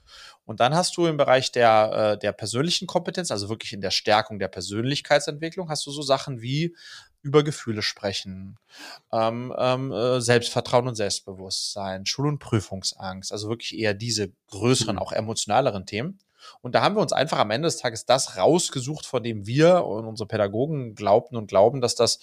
[0.45, 3.91] Und dann hast du im Bereich der, äh, der persönlichen Kompetenz, also wirklich in der
[3.91, 6.75] Stärkung der Persönlichkeitsentwicklung, hast du so Sachen wie
[7.21, 8.57] über Gefühle sprechen,
[9.13, 15.01] ähm, ähm, äh, Selbstvertrauen und Selbstbewusstsein, Schul- und Prüfungsangst, also wirklich eher diese größeren, mhm.
[15.01, 16.19] auch emotionaleren Themen.
[16.61, 19.85] Und da haben wir uns einfach am Ende des Tages das rausgesucht, von dem wir
[19.85, 22.19] und unsere Pädagogen glaubten und glauben, dass das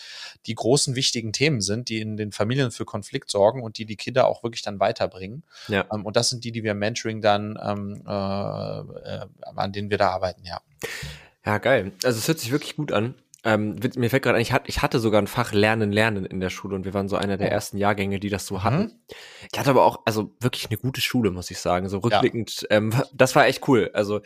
[0.46, 3.96] die großen wichtigen Themen sind, die in den Familien für Konflikt sorgen und die die
[3.96, 5.44] Kinder auch wirklich dann weiterbringen.
[5.68, 5.86] Ja.
[5.92, 9.90] Ähm, und das sind die, die wir im Mentoring dann, ähm, äh, äh, an denen
[9.90, 10.60] wir da arbeiten, ja.
[11.44, 11.92] Ja, geil.
[12.04, 13.14] Also es hört sich wirklich gut an.
[13.42, 16.40] Ähm, mir fällt gerade ein, ich hatte, ich hatte sogar ein Fach Lernen, Lernen in
[16.40, 17.52] der Schule und wir waren so einer der oh.
[17.52, 18.64] ersten Jahrgänge, die das so mhm.
[18.64, 19.00] hatten.
[19.50, 21.88] Ich hatte aber auch, also wirklich eine gute Schule, muss ich sagen.
[21.88, 22.76] So rückblickend, ja.
[22.76, 23.90] ähm, das war echt cool.
[23.94, 24.20] Also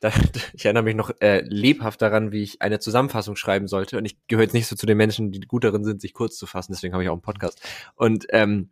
[0.00, 0.12] da,
[0.54, 3.98] ich erinnere mich noch äh, lebhaft daran, wie ich eine Zusammenfassung schreiben sollte.
[3.98, 6.36] Und ich gehöre jetzt nicht so zu den Menschen, die gut darin sind, sich kurz
[6.36, 6.72] zu fassen.
[6.72, 7.60] Deswegen habe ich auch einen Podcast.
[7.96, 8.70] Und ähm,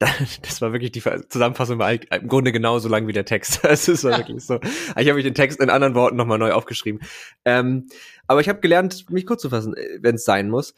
[0.42, 3.60] das war wirklich die Zusammenfassung war im Grunde genauso lang wie der Text.
[3.64, 4.58] Es war wirklich so.
[4.96, 7.02] Ich habe mich den Text in anderen Worten nochmal neu aufgeschrieben.
[7.44, 7.88] Ähm,
[8.26, 10.74] aber ich habe gelernt, mich kurz zu fassen, äh, wenn es sein muss.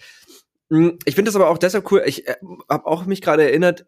[0.71, 2.03] Hm, ich finde das aber auch deshalb cool.
[2.05, 2.35] Ich äh,
[2.69, 3.85] habe auch mich gerade erinnert,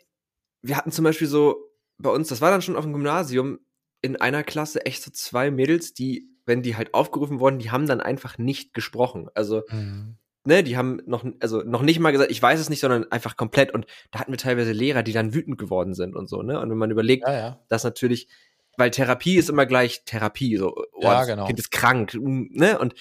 [0.63, 1.57] wir hatten zum Beispiel so
[1.99, 3.59] bei uns, das war dann schon auf dem Gymnasium,
[4.03, 7.87] in einer Klasse echt so zwei Mädels, die, wenn die halt aufgerufen wurden, die haben
[7.87, 9.29] dann einfach nicht gesprochen.
[9.35, 12.81] Also mhm ne, die haben noch, also noch nicht mal gesagt, ich weiß es nicht,
[12.81, 13.73] sondern einfach komplett.
[13.73, 16.61] Und da hatten wir teilweise Lehrer, die dann wütend geworden sind und so, ne?
[16.61, 17.61] Und wenn man überlegt, ja, ja.
[17.69, 18.29] dass natürlich,
[18.77, 21.47] weil Therapie ist immer gleich Therapie, so, oh, ja, das genau.
[21.47, 22.79] Kind ist krank, ne?
[22.79, 22.95] Und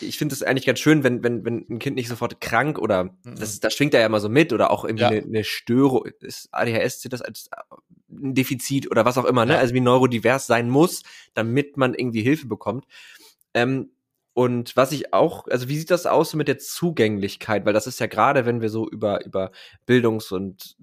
[0.00, 3.04] ich finde es eigentlich ganz schön, wenn, wenn, wenn ein Kind nicht sofort krank oder
[3.04, 3.36] mhm.
[3.38, 5.08] das, das schwingt er ja immer so mit oder auch irgendwie ja.
[5.08, 7.50] eine, eine Störung, ist ADHS zählt das als
[8.10, 9.58] ein Defizit oder was auch immer, ne?
[9.58, 11.02] Also wie neurodivers sein muss,
[11.34, 12.86] damit man irgendwie Hilfe bekommt.
[13.54, 13.90] Ähm,
[14.32, 17.64] und was ich auch, also wie sieht das aus mit der Zugänglichkeit?
[17.66, 19.50] Weil das ist ja gerade, wenn wir so über, über
[19.86, 20.76] Bildungs- und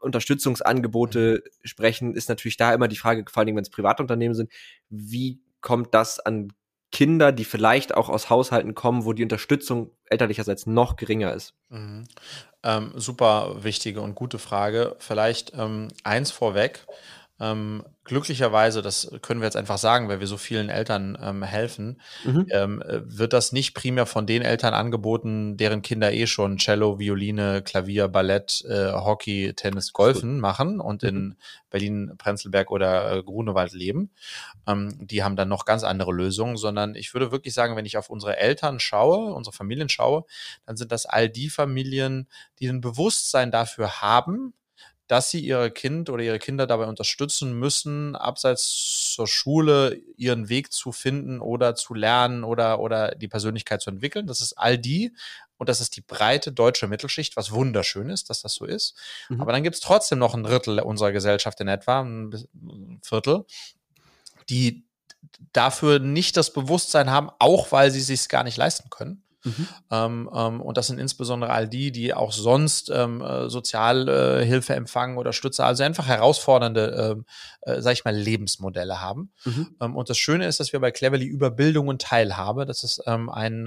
[0.00, 1.66] Unterstützungsangebote mhm.
[1.66, 4.50] sprechen, ist natürlich da immer die Frage, vor allem wenn es Privatunternehmen sind,
[4.88, 6.52] wie kommt das an
[6.92, 11.54] Kinder, die vielleicht auch aus Haushalten kommen, wo die Unterstützung elterlicherseits noch geringer ist?
[11.68, 12.04] Mhm.
[12.62, 14.96] Ähm, super wichtige und gute Frage.
[14.98, 16.86] Vielleicht ähm, eins vorweg.
[17.38, 22.00] Ähm, glücklicherweise, das können wir jetzt einfach sagen, weil wir so vielen Eltern ähm, helfen,
[22.24, 22.46] mhm.
[22.50, 27.60] ähm, wird das nicht primär von den Eltern angeboten, deren Kinder eh schon Cello, Violine,
[27.62, 31.08] Klavier, Ballett, äh, Hockey, Tennis, Golfen machen und mhm.
[31.08, 31.36] in
[31.68, 34.10] Berlin, Prenzlberg oder äh, Grunewald leben.
[34.66, 37.98] Ähm, die haben dann noch ganz andere Lösungen, sondern ich würde wirklich sagen, wenn ich
[37.98, 40.24] auf unsere Eltern schaue, unsere Familien schaue,
[40.64, 42.28] dann sind das all die Familien,
[42.60, 44.54] die ein Bewusstsein dafür haben,
[45.06, 50.72] dass sie ihre Kind oder ihre Kinder dabei unterstützen müssen, abseits zur Schule ihren Weg
[50.72, 54.26] zu finden oder zu lernen oder, oder die Persönlichkeit zu entwickeln.
[54.26, 55.12] Das ist all die.
[55.58, 58.94] Und das ist die breite deutsche Mittelschicht, was wunderschön ist, dass das so ist.
[59.28, 59.40] Mhm.
[59.40, 63.46] Aber dann gibt es trotzdem noch ein Drittel unserer Gesellschaft in etwa, ein Viertel,
[64.50, 64.84] die
[65.52, 69.22] dafür nicht das Bewusstsein haben, auch weil sie sich gar nicht leisten können.
[69.46, 69.68] Mhm.
[69.92, 74.76] Ähm, ähm, und das sind insbesondere all die, die auch sonst ähm, äh, Sozialhilfe äh,
[74.76, 77.24] empfangen oder Stütze, also einfach herausfordernde, ähm,
[77.60, 79.30] äh, sag ich mal, Lebensmodelle haben.
[79.44, 79.76] Mhm.
[79.80, 83.02] Ähm, und das Schöne ist, dass wir bei Cleverly über Bildung und Teilhabe, das ist
[83.06, 83.66] ähm, ein,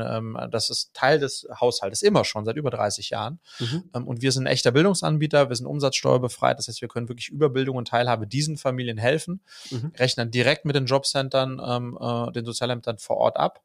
[0.52, 3.39] das ist Teil des Haushaltes immer schon seit über 30 Jahren.
[3.60, 3.84] Mhm.
[4.06, 7.50] Und wir sind ein echter Bildungsanbieter, wir sind umsatzsteuerbefreit, das heißt, wir können wirklich über
[7.50, 9.94] Bildung und Teilhabe diesen Familien helfen, mhm.
[9.98, 13.62] rechnen direkt mit den Jobcentern, äh, den Sozialämtern vor Ort ab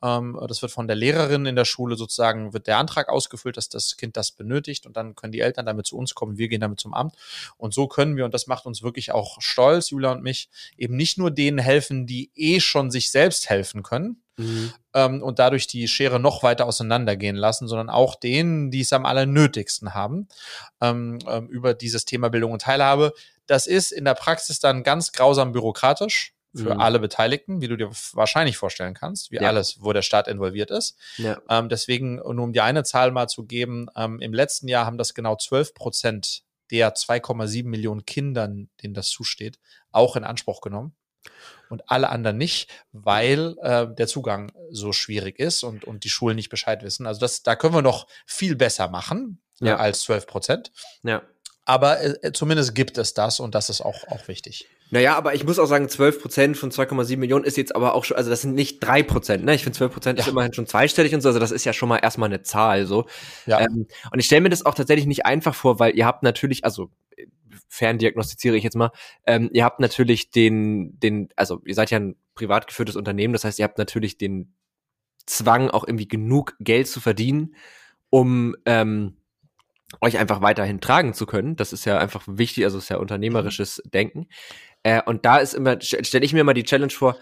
[0.00, 3.96] das wird von der Lehrerin in der Schule sozusagen, wird der Antrag ausgefüllt, dass das
[3.96, 6.80] Kind das benötigt und dann können die Eltern damit zu uns kommen, wir gehen damit
[6.80, 7.14] zum Amt.
[7.56, 10.96] Und so können wir, und das macht uns wirklich auch stolz, Julia und mich, eben
[10.96, 14.72] nicht nur denen helfen, die eh schon sich selbst helfen können, Mhm.
[14.94, 19.04] Ähm, und dadurch die Schere noch weiter auseinandergehen lassen, sondern auch denen, die es am
[19.04, 20.28] allernötigsten haben,
[20.80, 23.12] ähm, ähm, über dieses Thema Bildung und Teilhabe.
[23.46, 26.80] Das ist in der Praxis dann ganz grausam byrokratisch für mhm.
[26.80, 29.48] alle Beteiligten, wie du dir wahrscheinlich vorstellen kannst, wie ja.
[29.48, 30.96] alles, wo der Staat involviert ist.
[31.16, 31.40] Ja.
[31.48, 34.98] Ähm, deswegen, nur um dir eine Zahl mal zu geben, ähm, im letzten Jahr haben
[34.98, 39.58] das genau 12 Prozent der 2,7 Millionen Kindern, denen das zusteht,
[39.90, 40.94] auch in Anspruch genommen.
[41.70, 46.36] Und alle anderen nicht, weil äh, der Zugang so schwierig ist und, und die Schulen
[46.36, 47.06] nicht Bescheid wissen.
[47.06, 49.74] Also das, da können wir noch viel besser machen ja.
[49.74, 50.72] äh, als 12 Prozent.
[51.02, 51.22] Ja.
[51.66, 54.66] Aber äh, zumindest gibt es das und das ist auch, auch wichtig.
[54.90, 58.04] Naja, aber ich muss auch sagen, 12 Prozent von 2,7 Millionen ist jetzt aber auch
[58.04, 59.54] schon, also das sind nicht drei Prozent, ne?
[59.54, 60.24] Ich finde 12 Prozent ja.
[60.24, 62.86] ist immerhin schon zweistellig und so, also das ist ja schon mal erstmal eine Zahl,
[62.86, 63.06] so.
[63.46, 63.60] Ja.
[63.60, 66.64] Ähm, und ich stelle mir das auch tatsächlich nicht einfach vor, weil ihr habt natürlich,
[66.64, 66.90] also
[67.68, 68.90] ferndiagnostiziere ich jetzt mal,
[69.26, 73.44] ähm, ihr habt natürlich den, den, also ihr seid ja ein privat geführtes Unternehmen, das
[73.44, 74.54] heißt, ihr habt natürlich den
[75.26, 77.54] Zwang, auch irgendwie genug Geld zu verdienen,
[78.08, 79.17] um ähm,
[80.00, 81.56] euch einfach weiterhin tragen zu können.
[81.56, 83.90] Das ist ja einfach wichtig, also ist ja unternehmerisches mhm.
[83.90, 84.28] Denken.
[84.82, 87.16] Äh, und da ist immer, stelle ich mir immer die Challenge vor,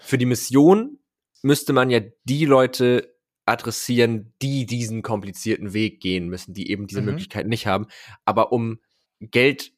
[0.00, 0.98] für die Mission
[1.42, 3.14] müsste man ja die Leute
[3.46, 7.06] adressieren, die diesen komplizierten Weg gehen müssen, die eben diese mhm.
[7.06, 7.86] Möglichkeit nicht haben.
[8.24, 8.78] Aber um
[9.20, 9.72] Geld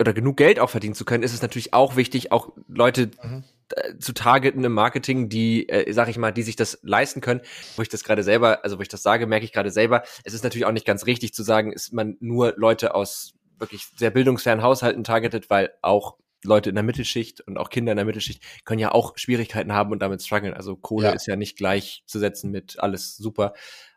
[0.00, 3.44] oder genug Geld auch verdienen zu können, ist es natürlich auch wichtig, auch Leute mhm.
[3.70, 7.40] Äh, zu targeten im Marketing, die, äh, sag ich mal, die sich das leisten können.
[7.76, 10.34] Wo ich das gerade selber, also wo ich das sage, merke ich gerade selber, es
[10.34, 14.10] ist natürlich auch nicht ganz richtig zu sagen, ist man nur Leute aus wirklich sehr
[14.10, 18.42] bildungsfernen Haushalten targetet, weil auch Leute in der Mittelschicht und auch Kinder in der Mittelschicht
[18.64, 20.52] können ja auch Schwierigkeiten haben und damit strugglen.
[20.52, 21.12] Also Kohle ja.
[21.12, 23.54] ist ja nicht gleichzusetzen mit alles super.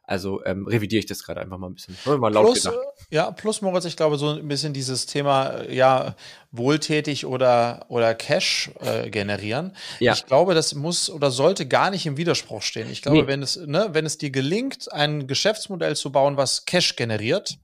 [0.08, 1.98] Also ähm, revidiere ich das gerade einfach mal ein bisschen.
[2.06, 2.80] Mal laut plus, gedacht.
[3.10, 6.16] Ja, plus Moritz, ich glaube, so ein bisschen dieses Thema, ja,
[6.52, 9.76] wohltätig oder, oder Cash äh, generieren.
[10.00, 10.14] Ja.
[10.14, 12.90] Ich glaube, das muss oder sollte gar nicht im Widerspruch stehen.
[12.90, 13.28] Ich glaube, nee.
[13.28, 17.58] wenn es, ne, wenn es dir gelingt, ein Geschäftsmodell zu bauen, was Cash generiert,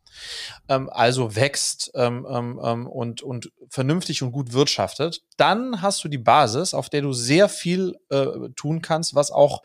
[0.67, 6.09] ähm, also wächst ähm, ähm, ähm und, und vernünftig und gut wirtschaftet, dann hast du
[6.09, 8.25] die Basis, auf der du sehr viel äh,
[8.57, 9.63] tun kannst, was auch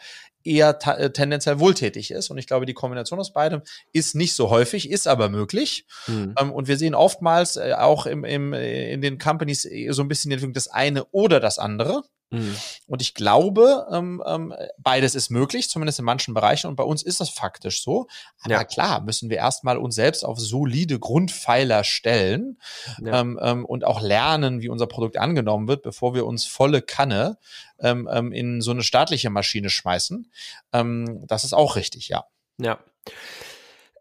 [0.48, 2.30] eher äh, tendenziell wohltätig ist.
[2.30, 5.86] Und ich glaube, die Kombination aus beidem ist nicht so häufig, ist aber möglich.
[6.06, 6.34] Mhm.
[6.40, 10.08] Ähm, und wir sehen oftmals äh, auch im, im, äh, in den Companies so ein
[10.08, 12.02] bisschen das eine oder das andere.
[12.30, 12.56] Mhm.
[12.86, 16.66] Und ich glaube, ähm, ähm, beides ist möglich, zumindest in manchen Bereichen.
[16.66, 18.06] Und bei uns ist das faktisch so.
[18.42, 18.64] Aber ja.
[18.64, 22.58] klar, müssen wir erstmal uns selbst auf solide Grundpfeiler stellen
[23.02, 23.20] ja.
[23.20, 27.38] ähm, ähm, und auch lernen, wie unser Produkt angenommen wird, bevor wir uns volle Kanne
[27.80, 30.30] ähm, ähm, in so eine staatliche Maschine schmeißen.
[30.72, 32.24] Ähm, das ist auch richtig, ja.
[32.60, 32.78] Ja.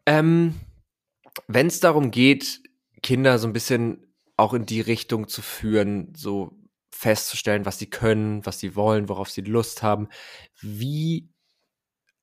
[0.05, 0.59] Ähm,
[1.47, 2.61] Wenn es darum geht,
[3.03, 6.57] Kinder so ein bisschen auch in die Richtung zu führen, so
[6.91, 10.09] festzustellen, was sie können, was sie wollen, worauf sie Lust haben.
[10.61, 11.29] Wie,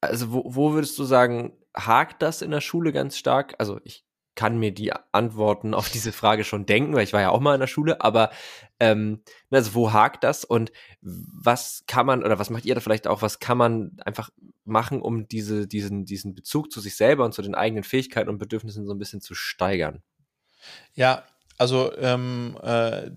[0.01, 3.55] also wo, wo würdest du sagen, hakt das in der Schule ganz stark?
[3.59, 4.04] Also ich
[4.35, 7.55] kann mir die Antworten auf diese Frage schon denken, weil ich war ja auch mal
[7.55, 8.31] in der Schule, aber
[8.81, 13.07] ähm, also wo hakt das und was kann man oder was macht ihr da vielleicht
[13.07, 14.31] auch, was kann man einfach
[14.64, 18.38] machen, um diese, diesen, diesen Bezug zu sich selber und zu den eigenen Fähigkeiten und
[18.38, 20.03] Bedürfnissen so ein bisschen zu steigern?
[20.94, 21.25] Ja,
[21.59, 23.11] also ähm, äh,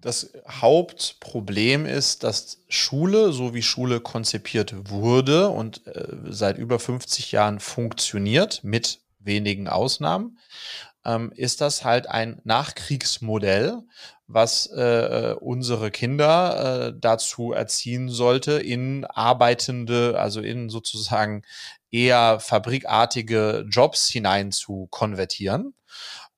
[0.00, 7.32] das Hauptproblem ist, dass Schule, so wie Schule konzipiert wurde und äh, seit über 50
[7.32, 10.38] Jahren funktioniert, mit wenigen Ausnahmen,
[11.04, 13.82] ähm, ist das halt ein Nachkriegsmodell,
[14.26, 21.42] was äh, unsere Kinder äh, dazu erziehen sollte, in arbeitende, also in sozusagen
[21.90, 25.74] eher fabrikartige Jobs hinein zu konvertieren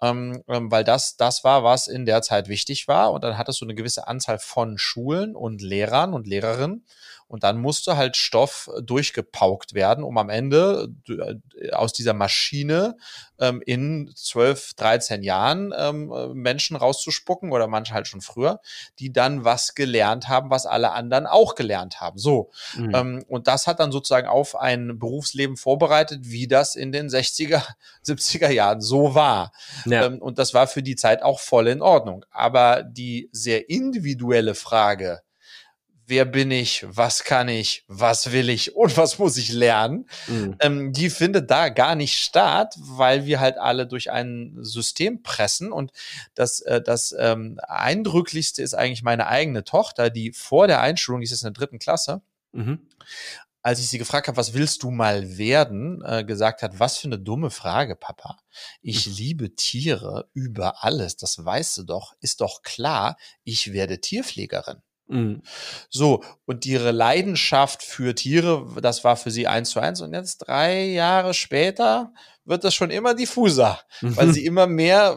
[0.02, 3.12] ähm, ähm, weil das das war, was in der Zeit wichtig war.
[3.12, 6.86] Und dann hattest du eine gewisse Anzahl von Schulen und Lehrern und Lehrerinnen.
[7.30, 12.96] Und dann musste halt Stoff durchgepaukt werden, um am Ende äh, aus dieser Maschine
[13.38, 18.60] ähm, in 12, 13 Jahren ähm, Menschen rauszuspucken oder manche halt schon früher,
[18.98, 22.18] die dann was gelernt haben, was alle anderen auch gelernt haben.
[22.18, 22.50] So.
[22.76, 22.94] Mhm.
[22.96, 27.62] Ähm, und das hat dann sozusagen auf ein Berufsleben vorbereitet, wie das in den 60er,
[28.04, 29.52] 70er Jahren so war.
[29.84, 30.06] Ja.
[30.06, 32.24] Ähm, und das war für die Zeit auch voll in Ordnung.
[32.32, 35.22] Aber die sehr individuelle Frage,
[36.10, 40.56] wer bin ich, was kann ich, was will ich und was muss ich lernen, mhm.
[40.60, 45.72] ähm, die findet da gar nicht statt, weil wir halt alle durch ein System pressen.
[45.72, 45.92] Und
[46.34, 51.24] das, äh, das ähm, Eindrücklichste ist eigentlich meine eigene Tochter, die vor der Einschulung, die
[51.24, 52.20] ist jetzt in der dritten Klasse,
[52.52, 52.88] mhm.
[53.62, 57.06] als ich sie gefragt habe, was willst du mal werden, äh, gesagt hat, was für
[57.08, 58.36] eine dumme Frage, Papa.
[58.82, 59.14] Ich mhm.
[59.14, 64.82] liebe Tiere über alles, das weißt du doch, ist doch klar, ich werde Tierpflegerin.
[65.10, 65.42] Mhm.
[65.88, 70.00] So, und ihre Leidenschaft für Tiere, das war für sie eins zu eins.
[70.00, 72.12] Und jetzt drei Jahre später
[72.44, 74.16] wird das schon immer diffuser, mhm.
[74.16, 75.16] weil sie immer mehr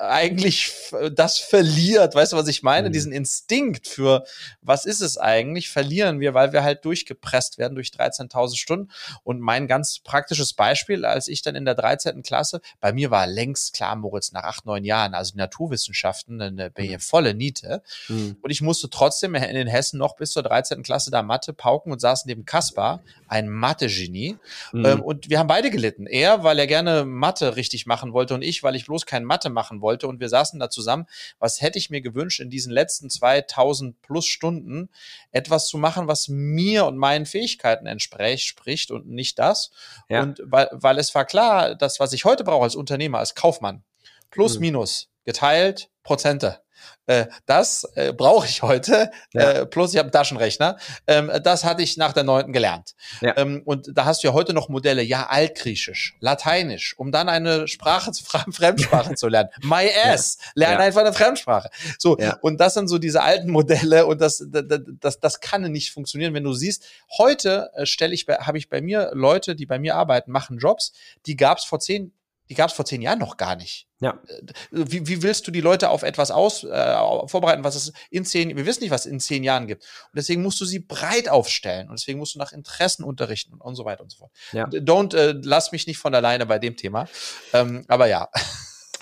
[0.00, 0.72] eigentlich
[1.12, 2.14] das verliert.
[2.14, 2.88] Weißt du, was ich meine?
[2.88, 2.92] Mhm.
[2.92, 4.24] Diesen Instinkt für,
[4.60, 8.90] was ist es eigentlich, verlieren wir, weil wir halt durchgepresst werden durch 13.000 Stunden.
[9.24, 12.22] Und mein ganz praktisches Beispiel, als ich dann in der 13.
[12.22, 16.88] Klasse, bei mir war längst klar, Moritz, nach acht, neun Jahren, also Naturwissenschaften, eine, eine
[16.88, 17.00] mhm.
[17.00, 17.82] volle Niete.
[18.08, 18.36] Mhm.
[18.40, 20.82] Und ich musste trotzdem in den Hessen noch bis zur 13.
[20.82, 24.36] Klasse da Mathe pauken und saß neben Kaspar, ein Mathe-Genie.
[24.72, 24.84] Mhm.
[24.84, 26.06] Ähm, und wir haben beide gelitten.
[26.06, 29.24] Er, weil weil er gerne Mathe richtig machen wollte und ich, weil ich bloß kein
[29.24, 30.08] Mathe machen wollte.
[30.08, 31.06] Und wir saßen da zusammen.
[31.38, 34.88] Was hätte ich mir gewünscht, in diesen letzten 2000 plus Stunden
[35.30, 39.70] etwas zu machen, was mir und meinen Fähigkeiten entspricht, spricht und nicht das.
[40.08, 40.22] Ja.
[40.22, 43.84] Und weil, weil es war klar, das, was ich heute brauche als Unternehmer, als Kaufmann,
[44.32, 44.62] plus, mhm.
[44.62, 46.60] minus, geteilt, Prozente.
[47.06, 49.50] Äh, das äh, brauche ich heute, ja.
[49.50, 50.76] äh, plus ich habe einen Taschenrechner.
[51.06, 52.94] Ähm, das hatte ich nach der neunten gelernt.
[53.20, 53.36] Ja.
[53.36, 57.66] Ähm, und da hast du ja heute noch Modelle, ja, Altgriechisch, Lateinisch, um dann eine
[57.66, 58.12] Sprache,
[58.52, 59.50] Fremdsprache zu lernen.
[59.62, 60.68] My ass, ja.
[60.68, 61.70] lerne einfach eine Fremdsprache.
[61.98, 65.92] So, und das sind so diese alten Modelle und das, das, das, das kann nicht
[65.92, 66.84] funktionieren, wenn du siehst,
[67.16, 70.92] heute äh, stelle ich, habe ich bei mir Leute, die bei mir arbeiten, machen Jobs,
[71.26, 72.12] die gab es vor zehn
[72.48, 73.87] die gab es vor zehn Jahren noch gar nicht.
[74.00, 74.22] Ja.
[74.28, 76.96] Äh, wie, wie willst du die Leute auf etwas aus äh,
[77.26, 79.82] vorbereiten, was es in zehn, wir wissen nicht, was es in zehn Jahren gibt.
[79.82, 83.60] Und deswegen musst du sie breit aufstellen und deswegen musst du nach Interessen unterrichten und,
[83.60, 84.32] und so weiter und so fort.
[84.52, 84.66] Ja.
[84.66, 87.08] Don't, äh, lass mich nicht von alleine bei dem Thema.
[87.52, 88.28] Ähm, aber ja.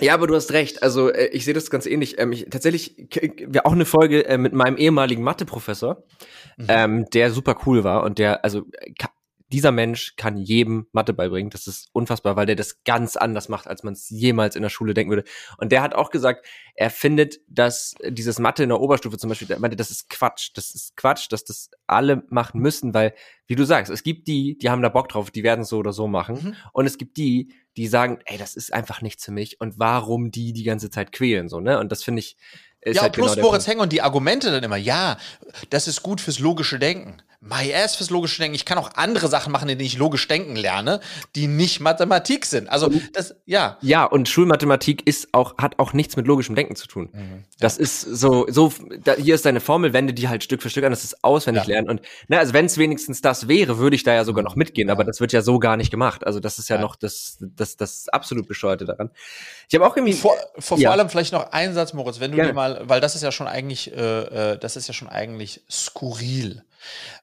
[0.01, 0.83] Ja, aber du hast recht.
[0.83, 2.19] Also äh, ich sehe das ganz ähnlich.
[2.19, 3.09] Ähm, ich, tatsächlich,
[3.47, 6.03] wir auch eine Folge äh, mit meinem ehemaligen Matheprofessor,
[6.57, 6.67] mhm.
[6.69, 8.65] ähm, der super cool war und der, also
[9.53, 11.51] dieser Mensch kann jedem Mathe beibringen.
[11.51, 14.71] Das ist unfassbar, weil der das ganz anders macht, als man es jemals in der
[14.71, 15.25] Schule denken würde.
[15.59, 19.51] Und der hat auch gesagt, er findet, dass dieses Mathe in der Oberstufe zum Beispiel,
[19.51, 20.51] er meinte, das ist Quatsch.
[20.55, 23.15] Das ist Quatsch, dass das alle machen müssen, weil,
[23.47, 25.93] wie du sagst, es gibt die, die haben da Bock drauf, die werden so oder
[25.93, 26.37] so machen.
[26.43, 26.55] Mhm.
[26.73, 29.61] Und es gibt die, die sagen, ey, das ist einfach nichts für mich.
[29.61, 31.79] Und warum die die ganze Zeit quälen, so, ne?
[31.79, 32.37] Und das finde ich,
[32.81, 35.19] ist ja, halt plus genau Boris Heng und die Argumente dann immer, ja,
[35.71, 37.23] das ist gut fürs logische Denken.
[37.41, 38.55] My ass fürs logische Denken.
[38.55, 41.01] Ich kann auch andere Sachen machen, in denen ich logisch denken lerne,
[41.35, 42.69] die nicht Mathematik sind.
[42.69, 43.79] Also das, ja.
[43.81, 47.11] Ja, und Schulmathematik ist auch, hat auch nichts mit logischem Denken zu tun.
[47.13, 47.45] Mhm.
[47.59, 48.73] Das ist so, so,
[49.03, 51.65] da, hier ist deine Formel, wende die halt Stück für Stück an, das ist auswendig
[51.65, 51.75] ja.
[51.75, 51.91] lernen.
[51.91, 54.89] Und na, also wenn es wenigstens das wäre, würde ich da ja sogar noch mitgehen,
[54.89, 54.95] ja.
[54.95, 56.27] aber das wird ja so gar nicht gemacht.
[56.27, 56.83] Also das ist ja, ja.
[56.83, 59.11] noch das, das, das absolut Bescheuerte daran.
[59.69, 60.13] Ich habe auch irgendwie.
[60.13, 63.15] Vor, vor, vor allem vielleicht noch einen Satz, Moritz, wenn du dir mal, weil das
[63.15, 66.63] ist ja schon eigentlich, äh, äh, das ist ja schon eigentlich skurril.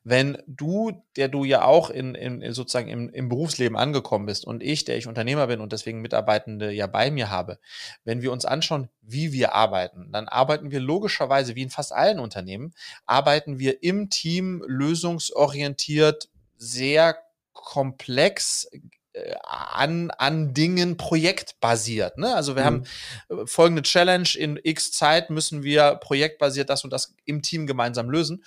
[0.03, 4.63] Wenn du, der du ja auch in, in sozusagen im, im Berufsleben angekommen bist und
[4.63, 7.59] ich, der ich Unternehmer bin und deswegen Mitarbeitende ja bei mir habe,
[8.03, 12.19] wenn wir uns anschauen, wie wir arbeiten, dann arbeiten wir logischerweise, wie in fast allen
[12.19, 12.73] Unternehmen,
[13.05, 17.17] arbeiten wir im Team lösungsorientiert, sehr
[17.53, 18.69] komplex
[19.13, 22.17] äh, an, an Dingen projektbasiert.
[22.17, 22.33] Ne?
[22.33, 22.65] Also wir mhm.
[22.65, 22.83] haben
[23.29, 28.09] äh, folgende Challenge, in x Zeit müssen wir projektbasiert das und das im Team gemeinsam
[28.09, 28.43] lösen.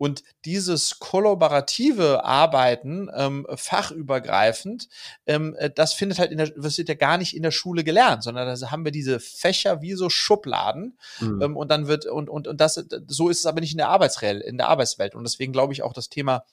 [0.00, 4.88] Und dieses kollaborative Arbeiten, ähm, fachübergreifend,
[5.26, 7.84] ähm, äh, das findet halt in der, das wird ja gar nicht in der Schule
[7.84, 10.96] gelernt, sondern da haben wir diese Fächer wie so Schubladen.
[11.20, 11.42] Mhm.
[11.42, 13.90] Ähm, und dann wird, und, und, und das, so ist es aber nicht in der
[13.90, 15.14] Arbeitsreell, in der Arbeitswelt.
[15.14, 16.44] Und deswegen glaube ich auch das Thema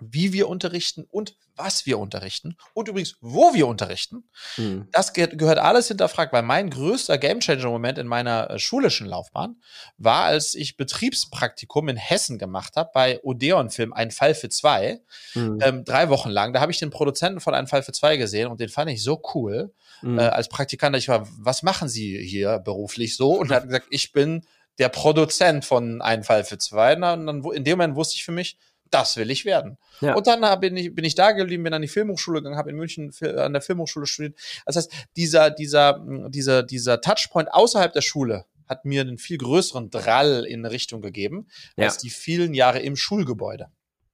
[0.00, 4.24] wie wir unterrichten und was wir unterrichten und übrigens, wo wir unterrichten.
[4.56, 4.88] Mhm.
[4.92, 9.60] Das ge gehört alles hinterfragt, weil mein größter Gamechanger-Moment in meiner äh, schulischen Laufbahn
[9.98, 15.00] war, als ich Betriebspraktikum in Hessen gemacht habe bei Odeon-Film Ein Fall für zwei,
[15.34, 15.58] mhm.
[15.60, 16.52] ähm, drei Wochen lang.
[16.52, 19.02] Da habe ich den Produzenten von Ein Fall für zwei gesehen und den fand ich
[19.02, 19.72] so cool
[20.02, 20.18] mhm.
[20.18, 20.96] äh, als Praktikant.
[20.96, 23.32] Ich war, was machen Sie hier beruflich so?
[23.32, 24.46] Und er hat gesagt, ich bin
[24.78, 26.94] der Produzent von Ein Fall für zwei.
[26.94, 28.56] Und dann, in dem Moment wusste ich für mich,
[28.90, 29.78] das will ich werden.
[30.00, 30.14] Ja.
[30.14, 32.76] Und dann bin ich, bin ich da geblieben, bin an die Filmhochschule gegangen, habe in
[32.76, 34.38] München an der Filmhochschule studiert.
[34.66, 39.90] Das heißt, dieser, dieser, dieser, dieser Touchpoint außerhalb der Schule hat mir einen viel größeren
[39.90, 41.86] Drall in Richtung gegeben, ja.
[41.86, 43.66] als die vielen Jahre im Schulgebäude.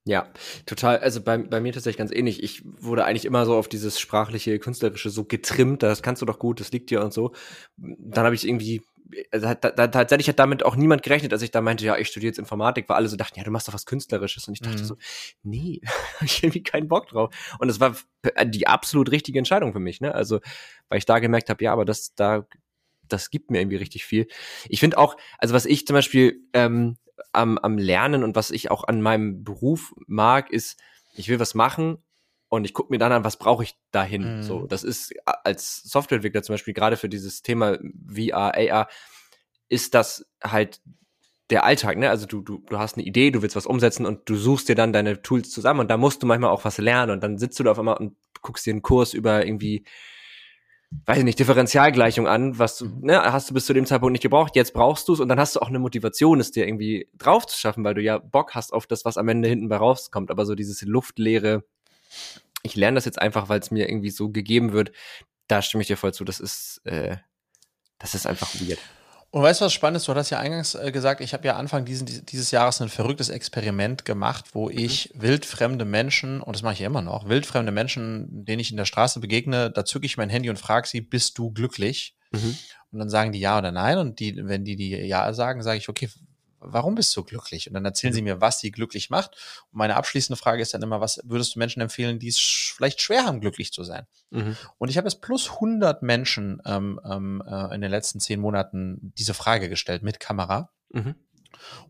[0.07, 0.29] Ja,
[0.65, 0.99] total.
[0.99, 2.41] Also bei, bei mir tatsächlich ganz ähnlich.
[2.41, 5.83] Ich wurde eigentlich immer so auf dieses sprachliche, künstlerische so getrimmt.
[5.83, 7.33] Das kannst du doch gut, das liegt dir und so.
[7.75, 8.81] Dann habe ich irgendwie
[9.31, 12.07] also da, da, tatsächlich hat damit auch niemand gerechnet, als ich da meinte, ja, ich
[12.07, 14.47] studiere jetzt Informatik, weil alle so dachten, ja, du machst doch was Künstlerisches.
[14.47, 14.85] Und ich dachte mhm.
[14.85, 14.97] so,
[15.43, 15.81] nee,
[16.21, 17.33] ich irgendwie keinen Bock drauf.
[17.59, 17.95] Und es war
[18.45, 20.13] die absolut richtige Entscheidung für mich, ne?
[20.13, 20.39] Also,
[20.89, 22.47] weil ich da gemerkt habe, ja, aber das, da,
[23.07, 24.27] das gibt mir irgendwie richtig viel.
[24.67, 26.97] Ich finde auch, also was ich zum Beispiel ähm,
[27.31, 30.79] am, am Lernen und was ich auch an meinem Beruf mag, ist,
[31.15, 31.97] ich will was machen
[32.49, 34.37] und ich gucke mir dann an, was brauche ich dahin.
[34.37, 34.43] Mhm.
[34.43, 37.77] So, das ist als Softwareentwickler zum Beispiel gerade für dieses Thema
[38.07, 38.87] VR, AR,
[39.69, 40.81] ist das halt
[41.49, 42.09] der Alltag, ne?
[42.09, 44.75] Also du, du, du hast eine Idee, du willst was umsetzen und du suchst dir
[44.75, 47.59] dann deine Tools zusammen und da musst du manchmal auch was lernen und dann sitzt
[47.59, 49.85] du da auf einmal und guckst dir einen Kurs über irgendwie,
[51.05, 52.99] weiß ich nicht, Differentialgleichung an, was du, mhm.
[53.01, 55.39] ne, hast du bis zu dem Zeitpunkt nicht gebraucht, jetzt brauchst du es und dann
[55.39, 58.53] hast du auch eine Motivation, es dir irgendwie drauf zu schaffen, weil du ja Bock
[58.53, 61.63] hast auf das, was am Ende hinten bei rauskommt, aber so dieses luftleere,
[62.63, 64.91] ich lerne das jetzt einfach, weil es mir irgendwie so gegeben wird.
[65.47, 66.23] Da stimme ich dir voll zu.
[66.25, 67.17] Das ist, äh,
[67.99, 68.79] das ist einfach weird.
[69.29, 70.07] Und weißt du, was spannend ist?
[70.07, 73.29] Du hast ja eingangs äh, gesagt, ich habe ja Anfang diesen, dieses Jahres ein verrücktes
[73.29, 74.77] Experiment gemacht, wo mhm.
[74.77, 78.77] ich wildfremde Menschen, und das mache ich ja immer noch, wildfremde Menschen, denen ich in
[78.77, 82.15] der Straße begegne, da zücke ich mein Handy und frage sie, bist du glücklich?
[82.31, 82.57] Mhm.
[82.91, 83.97] Und dann sagen die ja oder nein.
[83.97, 86.09] Und die, wenn die die ja sagen, sage ich, okay,
[86.71, 87.67] warum bist du glücklich?
[87.67, 89.35] Und dann erzählen sie mir, was sie glücklich macht.
[89.71, 92.39] Und meine abschließende Frage ist dann immer, was würdest du Menschen empfehlen, die es
[92.75, 94.05] vielleicht schwer haben, glücklich zu sein?
[94.29, 94.55] Mhm.
[94.77, 99.13] Und ich habe jetzt plus 100 Menschen ähm, ähm, äh, in den letzten zehn Monaten
[99.17, 100.71] diese Frage gestellt mit Kamera.
[100.89, 101.15] Mhm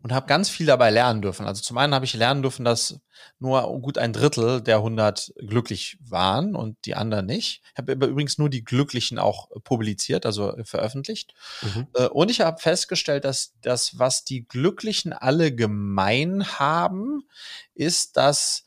[0.04, 1.46] und habe ganz viel dabei lernen dürfen.
[1.46, 3.00] Also zum einen habe ich lernen dürfen, dass
[3.40, 7.62] nur gut ein Drittel der 100 glücklich waren und die anderen nicht.
[7.74, 11.34] Ich habe übrigens nur die Glücklichen auch publiziert, also veröffentlicht.
[11.62, 11.88] Mhm.
[11.94, 17.28] Äh, und ich habe festgestellt, dass das, was die Glücklichen alle gemein haben,
[17.74, 18.66] ist, dass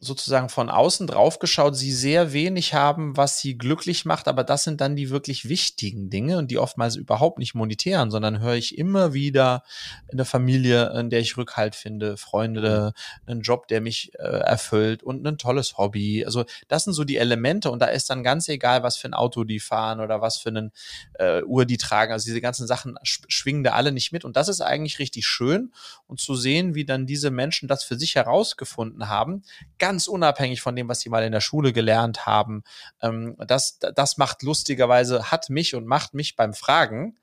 [0.00, 4.62] sozusagen von außen drauf geschaut, sie sehr wenig haben, was sie glücklich macht, aber das
[4.62, 8.78] sind dann die wirklich wichtigen Dinge und die oftmals überhaupt nicht monetären, sondern höre ich
[8.78, 9.64] immer wieder
[10.08, 12.92] in der Familie, in der ich Rückhalt finde, Freunde,
[13.26, 13.30] mhm.
[13.30, 16.24] einen Job, der mich äh, erfüllt und ein tolles Hobby.
[16.24, 19.14] Also das sind so die Elemente und da ist dann ganz egal, was für ein
[19.14, 20.70] Auto die fahren oder was für eine
[21.14, 22.12] äh, Uhr die tragen.
[22.12, 25.72] Also diese ganzen Sachen schwingen da alle nicht mit und das ist eigentlich richtig schön
[26.06, 29.42] und zu sehen, wie dann diese Menschen das für sich herausgefunden haben
[29.88, 32.62] ganz unabhängig von dem, was sie mal in der Schule gelernt haben.
[33.00, 37.16] Ähm, das, das macht lustigerweise, hat mich und macht mich beim Fragen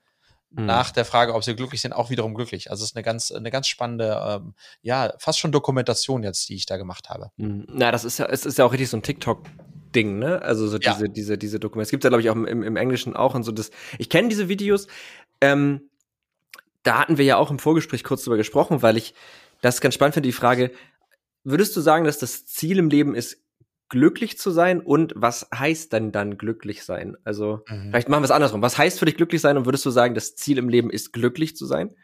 [0.50, 0.66] mhm.
[0.66, 2.68] nach der Frage, ob sie glücklich sind, auch wiederum glücklich.
[2.72, 6.56] Also es ist eine ganz, eine ganz spannende, ähm, ja, fast schon Dokumentation jetzt, die
[6.56, 7.30] ich da gemacht habe.
[7.36, 7.66] Mhm.
[7.68, 9.44] Na, das ist ja, es ist ja auch richtig so ein TikTok.
[9.94, 10.42] Ding, ne?
[10.42, 11.08] Also so diese, ja.
[11.08, 11.84] diese, diese Dokumente.
[11.84, 13.70] Es gibt ja, glaube ich, auch im, im Englischen auch und so das.
[13.98, 14.88] Ich kenne diese Videos.
[15.40, 15.88] Ähm,
[16.82, 19.14] da hatten wir ja auch im Vorgespräch kurz drüber gesprochen, weil ich
[19.62, 20.70] das ganz spannend finde, die Frage,
[21.48, 23.38] Würdest du sagen, dass das Ziel im Leben ist,
[23.88, 24.80] glücklich zu sein?
[24.80, 27.16] Und was heißt denn dann glücklich sein?
[27.22, 27.90] Also, mhm.
[27.90, 28.62] vielleicht machen wir es andersrum.
[28.62, 29.56] Was heißt für dich glücklich sein?
[29.56, 31.94] Und würdest du sagen, das Ziel im Leben ist, glücklich zu sein?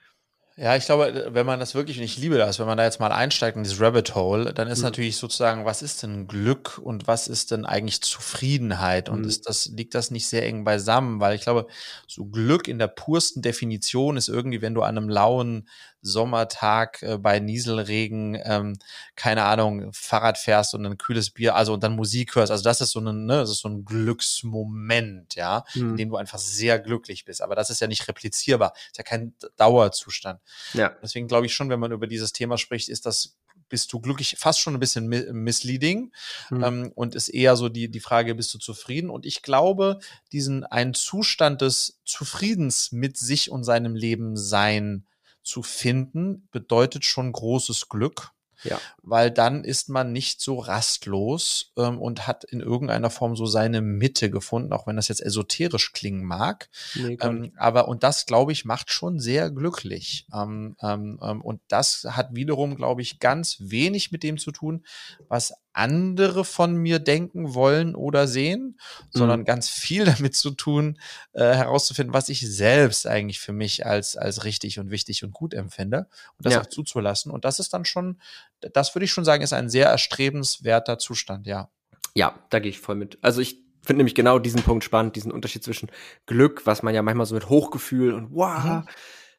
[0.56, 3.00] Ja, ich glaube, wenn man das wirklich, und ich liebe das, wenn man da jetzt
[3.00, 4.84] mal einsteigt in dieses Rabbit Hole, dann ist mhm.
[4.84, 9.08] natürlich sozusagen, was ist denn Glück und was ist denn eigentlich Zufriedenheit?
[9.08, 9.28] Und mhm.
[9.28, 11.20] ist das, liegt das nicht sehr eng beisammen?
[11.20, 11.66] Weil ich glaube,
[12.06, 15.68] so Glück in der pursten Definition ist irgendwie, wenn du an einem lauen
[16.02, 18.78] Sommertag äh, bei Nieselregen, ähm,
[19.14, 22.50] keine Ahnung, Fahrrad fährst und ein kühles Bier, also und dann Musik hörst.
[22.50, 25.90] Also das ist so ein, ne, das ist so ein Glücksmoment, ja, mhm.
[25.90, 27.40] in dem du einfach sehr glücklich bist.
[27.40, 30.40] Aber das ist ja nicht replizierbar, ist ja kein Dauerzustand.
[30.74, 30.90] Ja.
[31.02, 33.38] Deswegen glaube ich schon, wenn man über dieses Thema spricht, ist das
[33.72, 36.12] bist du glücklich, fast schon ein bisschen misleading
[36.50, 36.62] mhm.
[36.62, 39.08] ähm, und ist eher so die, die Frage, bist du zufrieden?
[39.08, 39.98] Und ich glaube,
[40.30, 45.06] diesen einen Zustand des Zufriedens mit sich und seinem Leben sein
[45.42, 48.32] zu finden, bedeutet schon großes Glück.
[48.64, 48.80] Ja.
[49.02, 53.80] Weil dann ist man nicht so rastlos ähm, und hat in irgendeiner Form so seine
[53.80, 56.68] Mitte gefunden, auch wenn das jetzt esoterisch klingen mag.
[56.94, 60.26] Nee, ähm, aber und das, glaube ich, macht schon sehr glücklich.
[60.32, 64.84] Ähm, ähm, ähm, und das hat wiederum, glaube ich, ganz wenig mit dem zu tun,
[65.28, 68.78] was andere von mir denken wollen oder sehen,
[69.10, 69.44] sondern mhm.
[69.44, 70.98] ganz viel damit zu tun,
[71.32, 75.54] äh, herauszufinden, was ich selbst eigentlich für mich als, als richtig und wichtig und gut
[75.54, 76.06] empfinde
[76.38, 76.60] und das ja.
[76.60, 77.32] auch zuzulassen.
[77.32, 78.20] Und das ist dann schon,
[78.60, 81.70] das würde ich schon sagen, ist ein sehr erstrebenswerter Zustand, ja.
[82.14, 83.18] Ja, da gehe ich voll mit.
[83.22, 85.90] Also ich finde nämlich genau diesen Punkt spannend, diesen Unterschied zwischen
[86.26, 88.88] Glück, was man ja manchmal so mit Hochgefühl und wow, mhm.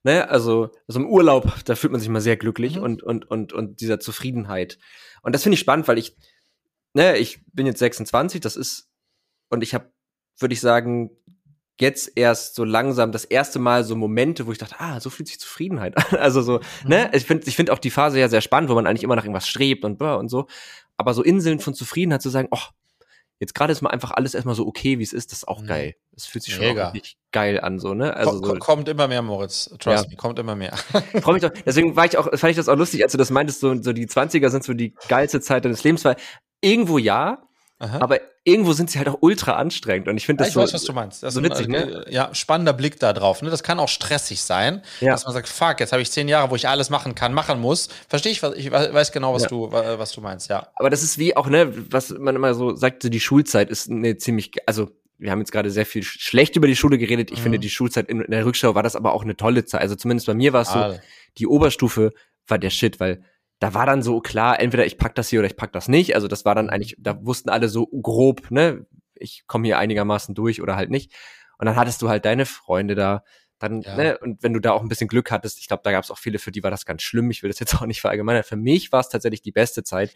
[0.03, 2.83] ne, also, also im Urlaub, da fühlt man sich mal sehr glücklich mhm.
[2.83, 4.79] und, und, und, und dieser Zufriedenheit.
[5.23, 6.15] Und das finde ich spannend, weil ich,
[6.93, 8.89] ne, ich bin jetzt 26, das ist,
[9.49, 9.91] und ich habe,
[10.37, 11.09] würde ich sagen,
[11.79, 15.27] jetzt erst so langsam das erste Mal so Momente, wo ich dachte, ah, so fühlt
[15.27, 16.03] sich Zufriedenheit an.
[16.19, 16.89] Also so, mhm.
[16.89, 19.15] ne, ich finde ich finde auch die Phase ja sehr spannend, wo man eigentlich immer
[19.15, 20.47] nach irgendwas strebt und und so,
[20.97, 22.61] aber so Inseln von Zufriedenheit zu sagen, oh,
[23.43, 25.61] jetzt gerade ist mal einfach alles erstmal so okay, wie es ist, das ist auch
[25.61, 25.67] mhm.
[25.67, 25.95] geil.
[26.11, 28.15] Das fühlt sich schon richtig geil an, so, ne?
[28.15, 29.65] Also so, kommt immer mehr, Moritz.
[29.79, 30.09] Trust ja.
[30.09, 30.75] me, kommt immer mehr.
[31.21, 31.51] Freue mich doch.
[31.65, 33.93] Deswegen war ich auch, fand ich das auch lustig, als du das meintest, so, so
[33.93, 36.15] die 20er sind so die geilste Zeit deines Lebens, weil
[36.61, 37.43] irgendwo ja,
[37.83, 37.99] Aha.
[37.99, 40.73] aber irgendwo sind sie halt auch ultra anstrengend und ich finde das ich so, weiß,
[40.73, 41.21] was du meinst.
[41.21, 42.05] Das so witzig, ne?
[42.09, 43.41] Ja, spannender Blick da drauf.
[43.41, 43.49] Ne?
[43.49, 45.11] Das kann auch stressig sein, ja.
[45.11, 47.59] dass man sagt, fuck, jetzt habe ich zehn Jahre, wo ich alles machen kann, machen
[47.59, 47.89] muss.
[48.07, 49.49] Verstehe ich, ich weiß genau, was ja.
[49.49, 50.69] du, was du meinst, ja.
[50.75, 54.17] Aber das ist wie auch, ne, was man immer so sagt, die Schulzeit ist eine
[54.17, 57.31] ziemlich, also wir haben jetzt gerade sehr viel schlecht über die Schule geredet.
[57.31, 57.43] Ich mhm.
[57.43, 59.81] finde, die Schulzeit in, in, der Rückschau war das aber auch eine tolle Zeit.
[59.81, 60.97] Also zumindest bei mir war es so,
[61.37, 62.13] die Oberstufe
[62.47, 63.23] war der Shit, weil
[63.63, 66.15] da war dann so klar, entweder ich pack das hier oder ich pack das nicht.
[66.15, 68.85] Also das war dann eigentlich, da wussten alle so grob, ne,
[69.15, 71.13] ich komme hier einigermaßen durch oder halt nicht.
[71.57, 73.23] Und dann hattest du halt deine Freunde da,
[73.59, 73.95] dann, ja.
[73.95, 76.11] ne, und wenn du da auch ein bisschen Glück hattest, ich glaube, da gab es
[76.11, 77.31] auch viele, für die war das ganz schlimm.
[77.31, 78.43] Ich will das jetzt auch nicht verallgemeinern.
[78.43, 80.13] Für mich war es tatsächlich die beste Zeit,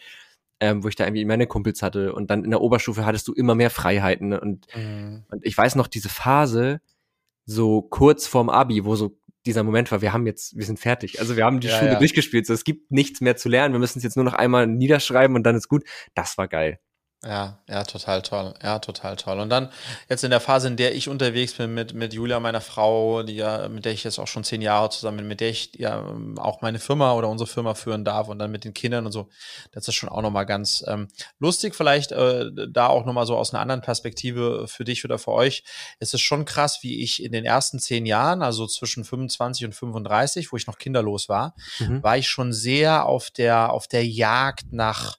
[0.60, 2.12] ähm, wo ich da irgendwie meine Kumpels hatte.
[2.12, 4.34] Und dann in der Oberstufe hattest du immer mehr Freiheiten.
[4.34, 5.24] Und, mhm.
[5.30, 6.82] und ich weiß noch, diese Phase,
[7.46, 9.18] so kurz vorm Abi, wo so
[9.48, 11.20] dieser Moment war, wir haben jetzt, wir sind fertig.
[11.20, 12.00] Also wir haben die ja, Schule ja.
[12.00, 12.46] durchgespielt.
[12.46, 13.74] So, es gibt nichts mehr zu lernen.
[13.74, 15.84] Wir müssen es jetzt nur noch einmal niederschreiben und dann ist gut.
[16.14, 16.80] Das war geil.
[17.24, 18.54] Ja, ja, total toll.
[18.62, 19.40] Ja, total toll.
[19.40, 19.72] Und dann
[20.08, 23.36] jetzt in der Phase, in der ich unterwegs bin mit, mit Julia, meiner Frau, die
[23.36, 26.06] ja, mit der ich jetzt auch schon zehn Jahre zusammen bin, mit der ich ja
[26.36, 29.30] auch meine Firma oder unsere Firma führen darf und dann mit den Kindern und so,
[29.72, 31.08] das ist schon auch nochmal ganz ähm,
[31.40, 31.74] lustig.
[31.74, 35.64] Vielleicht äh, da auch nochmal so aus einer anderen Perspektive für dich oder für euch.
[35.98, 39.74] Es ist schon krass, wie ich in den ersten zehn Jahren, also zwischen 25 und
[39.74, 42.04] 35, wo ich noch kinderlos war, mhm.
[42.04, 45.18] war ich schon sehr auf der, auf der Jagd nach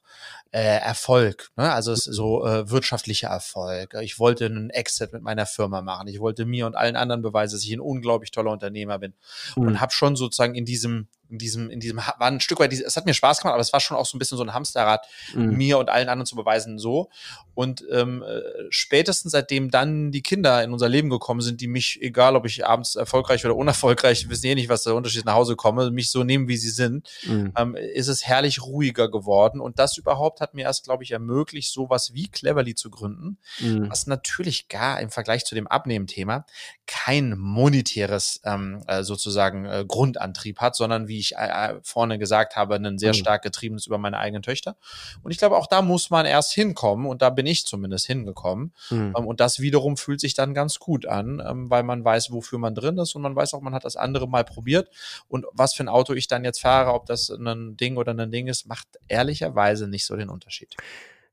[0.51, 1.71] äh, Erfolg, ne?
[1.71, 3.95] also so äh, wirtschaftlicher Erfolg.
[4.01, 6.07] Ich wollte einen Exit mit meiner Firma machen.
[6.07, 9.13] Ich wollte mir und allen anderen beweisen, dass ich ein unglaublich toller Unternehmer bin
[9.55, 9.67] mhm.
[9.67, 12.95] und habe schon sozusagen in diesem in diesem, in diesem, war ein Stück weit, es
[12.95, 15.05] hat mir Spaß gemacht, aber es war schon auch so ein bisschen so ein Hamsterrad,
[15.33, 15.55] mhm.
[15.55, 17.09] mir und allen anderen zu beweisen, so.
[17.53, 22.01] Und ähm, äh, spätestens seitdem dann die Kinder in unser Leben gekommen sind, die mich,
[22.01, 25.55] egal ob ich abends erfolgreich oder unerfolgreich, wissen eh nicht, was der Unterschied nach Hause
[25.55, 27.53] komme, mich so nehmen, wie sie sind, mhm.
[27.57, 29.59] ähm, ist es herrlich ruhiger geworden.
[29.59, 33.89] Und das überhaupt hat mir erst, glaube ich, ermöglicht, sowas wie Cleverly zu gründen, mhm.
[33.89, 36.45] was natürlich gar im Vergleich zu dem Abnehmen-Thema
[36.87, 42.55] kein monetäres ähm, äh, sozusagen äh, Grundantrieb hat, sondern wie ich äh, äh, vorne gesagt
[42.55, 43.17] habe, ein sehr mhm.
[43.17, 44.75] stark getriebenes über meine eigenen Töchter.
[45.23, 48.73] Und ich glaube, auch da muss man erst hinkommen und da bin ich zumindest hingekommen.
[48.89, 49.13] Mhm.
[49.17, 52.59] Ähm, und das wiederum fühlt sich dann ganz gut an, ähm, weil man weiß, wofür
[52.59, 54.89] man drin ist und man weiß auch, man hat das andere mal probiert.
[55.27, 58.31] Und was für ein Auto ich dann jetzt fahre, ob das ein Ding oder ein
[58.31, 60.75] Ding ist, macht ehrlicherweise nicht so den Unterschied.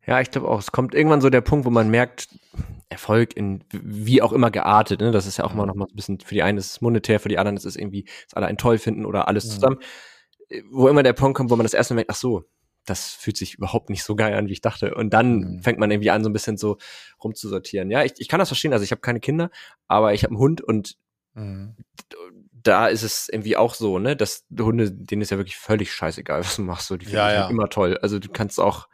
[0.07, 2.28] Ja, ich glaube auch, es kommt irgendwann so der Punkt, wo man merkt,
[2.89, 5.11] Erfolg in wie auch immer geartet, ne?
[5.11, 7.18] Das ist ja auch immer noch mal ein bisschen, für die einen ist es monetär,
[7.18, 9.78] für die anderen ist es irgendwie, dass alle einen toll finden oder alles zusammen.
[10.49, 12.45] Äh, wo immer der Punkt kommt, wo man das erste Mal merkt, ach so,
[12.84, 14.95] das fühlt sich überhaupt nicht so geil an, wie ich dachte.
[14.95, 15.62] Und dann mhm.
[15.62, 16.78] fängt man irgendwie an, so ein bisschen so
[17.22, 17.91] rumzusortieren.
[17.91, 18.72] Ja, ich, ich kann das verstehen.
[18.72, 19.51] Also ich habe keine Kinder,
[19.89, 20.97] aber ich habe einen Hund und
[21.34, 21.74] mhm.
[22.53, 26.41] da ist es irgendwie auch so, ne, dass Hunde, denen ist ja wirklich völlig scheißegal,
[26.45, 26.87] was du machst.
[26.87, 27.49] So, die finden ja, ja.
[27.49, 27.99] immer toll.
[27.99, 28.87] Also du kannst auch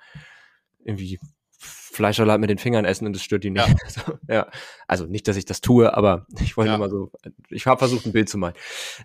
[0.84, 1.20] irgendwie
[1.62, 3.66] Fleischsalat mit den Fingern essen und das stört die nicht.
[3.66, 3.74] Ja.
[3.88, 4.48] So, ja.
[4.88, 6.78] Also nicht, dass ich das tue, aber ich wollte ja.
[6.78, 7.12] mal so,
[7.50, 8.54] ich habe versucht, ein Bild zu malen.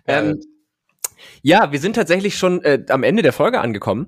[0.06, 0.40] Ähm,
[1.42, 4.06] ja, wir sind tatsächlich schon äh, am Ende der Folge angekommen.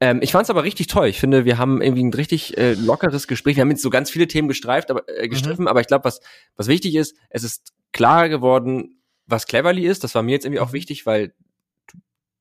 [0.00, 1.08] Ähm, ich fand es aber richtig toll.
[1.08, 3.56] Ich finde, wir haben irgendwie ein richtig äh, lockeres Gespräch.
[3.56, 5.68] Wir haben jetzt so ganz viele Themen gestreift, aber äh, gestriffen, mhm.
[5.68, 6.20] aber ich glaube, was
[6.56, 10.02] was wichtig ist, es ist klar geworden, was Cleverly ist.
[10.02, 10.74] Das war mir jetzt irgendwie auch mhm.
[10.74, 11.34] wichtig, weil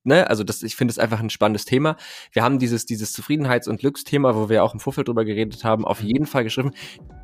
[0.10, 1.96] ne, also das, ich finde es einfach ein spannendes Thema.
[2.34, 5.86] Wir haben dieses, dieses Zufriedenheits- und Glücksthema, wo wir auch im Vorfeld drüber geredet haben,
[5.86, 6.72] auf jeden Fall geschrieben.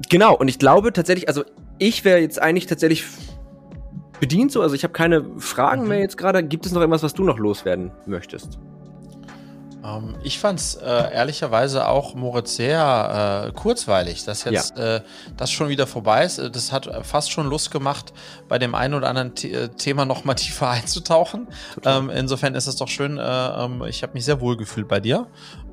[0.10, 1.44] Genau, und ich glaube tatsächlich, also
[1.80, 3.06] ich wäre jetzt eigentlich tatsächlich
[4.22, 5.90] bedient so, also ich habe keine Fragen mhm.
[5.90, 6.44] mehr jetzt gerade.
[6.44, 8.60] Gibt es noch irgendwas, was du noch loswerden möchtest?
[9.86, 14.98] Ähm, ich fand es äh, ehrlicherweise auch, Moritz, sehr äh, kurzweilig, dass jetzt ja.
[14.98, 15.02] äh,
[15.38, 16.40] das schon wieder vorbei ist.
[16.40, 18.14] Das hat fast schon Lust gemacht,
[18.48, 21.48] bei dem einen oder anderen The äh, Thema noch mal tiefer einzutauchen.
[21.84, 23.18] Ähm, insofern ist es doch schön.
[23.18, 25.28] Äh, ähm, ich habe mich sehr wohl gefühlt bei dir.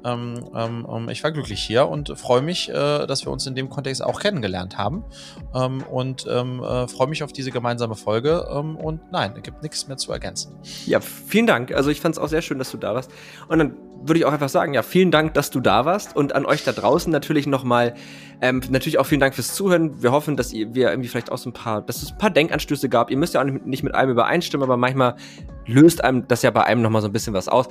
[0.05, 3.55] Ähm, ähm, ähm, ich war glücklich hier und freue mich, äh, dass wir uns in
[3.55, 5.05] dem Kontext auch kennengelernt haben.
[5.53, 8.49] und freue mich auf diese gemeinsame Folge.
[8.51, 10.57] und nein, es gibt nichts mehr zu ergänzen.
[10.87, 11.73] Ja, vielen Dank.
[11.73, 13.11] Also ich fand es auch sehr schön, dass du da warst.
[13.49, 16.35] Und dann würde ich auch einfach sagen, ja, vielen Dank, dass du da warst und
[16.35, 17.95] an euch da draußen natürlich nochmal,
[18.41, 20.03] ähm, natürlich auch vielen Dank fürs Zuhören.
[20.03, 22.31] Wir hoffen, dass ihr, wir irgendwie vielleicht auch so ein paar, dass es ein paar
[22.31, 23.11] Denkanstöße gab.
[23.11, 25.17] Ihr müsst ja auch nicht mit allem übereinstimmen, aber manchmal
[25.67, 27.69] löst einem das ja bei einem nochmal so ein bisschen was aus.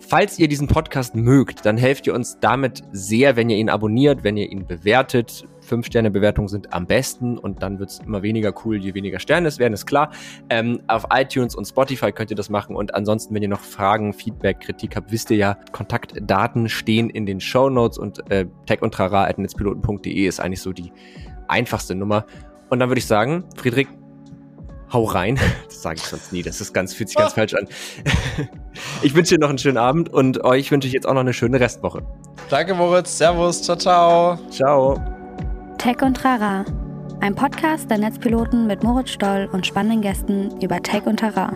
[0.00, 4.24] Falls ihr diesen Podcast mögt, dann helft ihr uns damit sehr, wenn ihr ihn abonniert,
[4.24, 8.76] wenn ihr ihn bewertet, 5-Sterne-Bewertungen sind am besten und dann wird es immer weniger cool,
[8.76, 10.10] je weniger Sterne es werden, ist klar.
[10.50, 14.12] Ähm, auf iTunes und Spotify könnt ihr das machen und ansonsten, wenn ihr noch Fragen,
[14.12, 18.82] Feedback, Kritik habt, wisst ihr ja, Kontaktdaten stehen in den Show Notes und äh, tech
[18.82, 20.92] und trara.netzpiloten.de ist eigentlich so die
[21.48, 22.26] einfachste Nummer.
[22.70, 23.88] Und dann würde ich sagen, Friedrich,
[24.94, 25.38] hau rein.
[25.66, 26.42] Das sage ich sonst nie.
[26.42, 27.34] Das ist ganz, fühlt sich ganz oh.
[27.34, 27.68] falsch an.
[29.02, 31.32] Ich wünsche dir noch einen schönen Abend und euch wünsche ich jetzt auch noch eine
[31.32, 32.02] schöne Restwoche.
[32.48, 33.18] Danke, Moritz.
[33.18, 33.62] Servus.
[33.62, 34.38] Ciao, ciao.
[34.50, 35.00] Ciao.
[35.78, 36.64] Tech und Trara,
[37.20, 41.52] ein Podcast der Netzpiloten mit Moritz Stoll und spannenden Gästen über Tech und Trara.